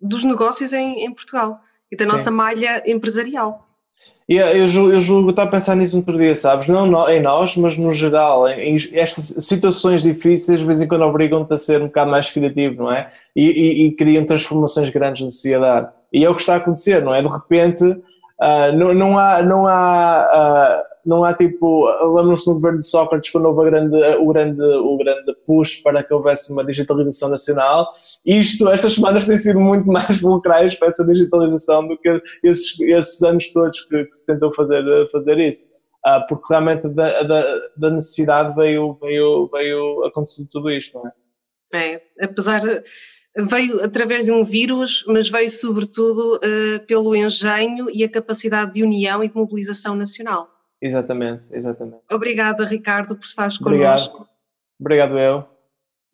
dos 0.00 0.24
negócios 0.24 0.72
em, 0.72 1.04
em, 1.04 1.12
Portugal 1.12 1.60
e 1.92 1.96
da 1.96 2.06
sim. 2.06 2.12
nossa 2.12 2.30
malha 2.30 2.82
empresarial. 2.86 3.68
Eu 4.26 4.66
julgo, 4.66 4.92
eu 4.92 5.00
julgo 5.00 5.30
estar 5.30 5.42
a 5.42 5.46
pensar 5.48 5.76
nisso 5.76 5.94
no 5.94 5.98
outro 6.00 6.16
dia, 6.16 6.34
sabes? 6.34 6.68
Não 6.68 7.10
em 7.10 7.20
nós, 7.20 7.54
mas 7.54 7.76
no 7.76 7.92
geral. 7.92 8.48
Em, 8.48 8.76
em 8.76 8.98
estas 8.98 9.44
situações 9.44 10.04
difíceis, 10.04 10.60
de 10.60 10.66
vez 10.66 10.80
em 10.80 10.88
quando 10.88 11.02
obrigam-te 11.02 11.52
a 11.52 11.58
ser 11.58 11.82
um 11.82 11.86
bocado 11.86 12.10
mais 12.10 12.30
criativo, 12.30 12.84
não 12.84 12.92
é? 12.92 13.12
E, 13.36 13.44
e, 13.44 13.86
e 13.88 13.92
criam 13.96 14.24
transformações 14.24 14.88
grandes 14.88 15.22
na 15.22 15.30
sociedade. 15.30 15.88
E 16.10 16.24
é 16.24 16.30
o 16.30 16.34
que 16.34 16.40
está 16.40 16.54
a 16.54 16.56
acontecer, 16.56 17.04
não 17.04 17.14
é? 17.14 17.20
De 17.20 17.28
repente, 17.28 17.84
Uh, 18.40 18.74
não, 18.74 18.94
não 18.94 19.18
há, 19.18 19.42
não 19.42 19.66
há, 19.66 20.82
uh, 20.82 20.90
não 21.04 21.24
há 21.24 21.34
tipo, 21.34 21.84
lembram-se 22.14 22.48
no 22.48 22.54
governo 22.54 22.78
de 22.78 22.86
Sócrates 22.86 23.30
quando 23.30 23.44
houve 23.44 23.68
grande, 23.68 23.98
o, 24.18 24.26
grande, 24.28 24.62
o 24.62 24.96
grande 24.96 25.34
push 25.44 25.82
para 25.82 26.02
que 26.02 26.14
houvesse 26.14 26.50
uma 26.50 26.64
digitalização 26.64 27.28
nacional. 27.28 27.86
Isto, 28.24 28.70
estas 28.70 28.94
semanas 28.94 29.26
têm 29.26 29.36
sido 29.36 29.60
muito 29.60 29.86
mais 29.92 30.18
fulcrais 30.18 30.74
para 30.74 30.88
essa 30.88 31.04
digitalização 31.04 31.86
do 31.86 31.98
que 31.98 32.08
esses, 32.42 32.80
esses 32.80 33.22
anos 33.22 33.52
todos 33.52 33.84
que, 33.84 34.06
que 34.06 34.16
se 34.16 34.24
tentou 34.24 34.54
fazer, 34.54 34.82
fazer 35.12 35.38
isso. 35.38 35.68
Uh, 36.06 36.26
porque 36.26 36.46
realmente 36.48 36.88
da, 36.88 37.22
da, 37.22 37.60
da, 37.76 37.90
necessidade 37.90 38.54
veio, 38.54 38.96
veio, 39.02 39.50
veio 39.52 40.04
acontecer 40.06 40.46
tudo 40.50 40.70
isto, 40.70 40.96
não 40.96 41.06
é? 41.06 42.00
Apesar 42.22 42.62
veio 43.36 43.82
através 43.82 44.26
de 44.26 44.32
um 44.32 44.44
vírus, 44.44 45.04
mas 45.06 45.28
veio 45.28 45.50
sobretudo 45.50 46.36
uh, 46.36 46.86
pelo 46.86 47.14
engenho 47.14 47.88
e 47.92 48.04
a 48.04 48.08
capacidade 48.08 48.72
de 48.72 48.82
união 48.82 49.22
e 49.22 49.28
de 49.28 49.34
mobilização 49.34 49.94
nacional. 49.94 50.48
Exatamente, 50.82 51.54
exatamente. 51.54 52.02
Obrigada, 52.10 52.64
Ricardo, 52.64 53.14
por 53.14 53.24
estares 53.24 53.60
Obrigado. 53.60 54.10
connosco. 54.10 54.28
Obrigado, 54.80 55.18
eu. 55.18 55.44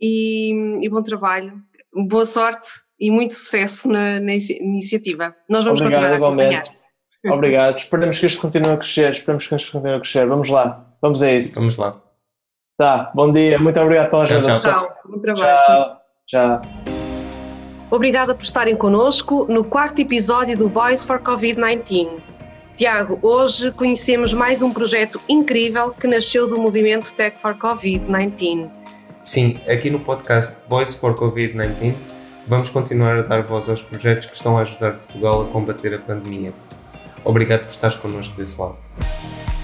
E, 0.00 0.52
e, 0.80 0.88
bom 0.88 1.02
trabalho. 1.02 1.62
Boa 2.08 2.26
sorte 2.26 2.68
e 2.98 3.10
muito 3.10 3.32
sucesso 3.32 3.88
na, 3.88 4.20
na 4.20 4.32
iniciativa. 4.34 5.34
Nós 5.48 5.64
vamos 5.64 5.80
Obrigado, 5.80 6.02
continuar 6.02 6.12
a 6.12 6.16
igualmente. 6.16 6.56
acompanhar. 6.56 6.86
Obrigado. 7.32 7.76
Esperemos 7.76 8.18
que 8.18 8.26
isto 8.26 8.40
continue 8.40 8.72
a 8.72 8.76
crescer. 8.76 9.10
Esperemos 9.10 9.46
que 9.46 9.54
isto 9.54 9.72
continue 9.72 9.96
a 9.96 10.00
crescer. 10.00 10.26
Vamos 10.26 10.48
lá. 10.48 10.86
Vamos 11.00 11.22
a 11.22 11.32
isso. 11.32 11.58
Vamos 11.58 11.76
lá. 11.76 12.00
Tá. 12.76 13.10
Bom 13.14 13.32
dia. 13.32 13.58
Muito 13.58 13.80
obrigado 13.80 14.10
pela 14.10 14.22
ajuda. 14.22 14.42
Tchau, 14.42 14.56
tchau. 14.58 14.88
tchau. 14.88 15.10
Bom 15.10 15.20
trabalho. 15.20 15.82
Tchau. 16.28 16.60
tchau. 16.60 16.95
Obrigada 17.96 18.34
por 18.34 18.44
estarem 18.44 18.76
connosco 18.76 19.46
no 19.48 19.64
quarto 19.64 20.02
episódio 20.02 20.54
do 20.54 20.68
Voice 20.68 21.06
for 21.06 21.18
Covid-19. 21.18 22.20
Tiago, 22.76 23.18
hoje 23.22 23.70
conhecemos 23.70 24.34
mais 24.34 24.60
um 24.60 24.70
projeto 24.70 25.18
incrível 25.26 25.92
que 25.92 26.06
nasceu 26.06 26.46
do 26.46 26.60
movimento 26.60 27.14
Tech 27.14 27.38
for 27.40 27.54
Covid-19. 27.54 28.70
Sim, 29.22 29.58
aqui 29.66 29.88
no 29.88 29.98
podcast 30.00 30.58
Voice 30.68 31.00
for 31.00 31.14
Covid-19 31.14 31.94
vamos 32.46 32.68
continuar 32.68 33.16
a 33.16 33.22
dar 33.22 33.42
voz 33.42 33.66
aos 33.70 33.80
projetos 33.80 34.26
que 34.26 34.36
estão 34.36 34.58
a 34.58 34.60
ajudar 34.60 34.98
Portugal 34.98 35.44
a 35.44 35.46
combater 35.46 35.94
a 35.94 35.98
pandemia. 35.98 36.52
Obrigado 37.24 37.60
por 37.60 37.70
estares 37.70 37.96
connosco 37.96 38.36
desse 38.36 38.60
lado. 38.60 38.76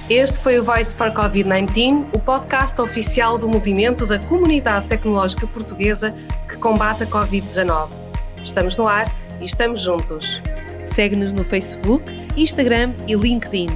Este 0.09 0.41
foi 0.41 0.59
o 0.59 0.65
Voice 0.65 0.97
for 0.97 1.11
Covid-19, 1.11 2.09
o 2.15 2.19
podcast 2.19 2.81
oficial 2.81 3.37
do 3.37 3.47
movimento 3.47 4.07
da 4.07 4.19
comunidade 4.19 4.89
tecnológica 4.89 5.47
portuguesa 5.47 6.17
que 6.49 6.57
combate 6.57 7.03
a 7.03 7.07
Covid-19. 7.07 8.02
Estamos 8.43 8.77
no 8.77 8.89
ar 8.89 9.07
e 9.41 9.45
estamos 9.45 9.83
juntos. 9.83 10.41
Segue-nos 10.87 11.33
no 11.33 11.45
Facebook, 11.45 12.05
Instagram 12.37 12.93
e 13.07 13.15
LinkedIn 13.15 13.69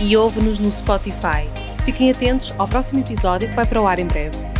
e 0.00 0.16
ouve-nos 0.16 0.58
no 0.58 0.70
Spotify. 0.70 1.48
Fiquem 1.84 2.10
atentos 2.10 2.54
ao 2.58 2.68
próximo 2.68 3.00
episódio 3.00 3.48
que 3.48 3.56
vai 3.56 3.66
para 3.66 3.80
o 3.80 3.86
ar 3.86 3.98
em 3.98 4.06
breve. 4.06 4.51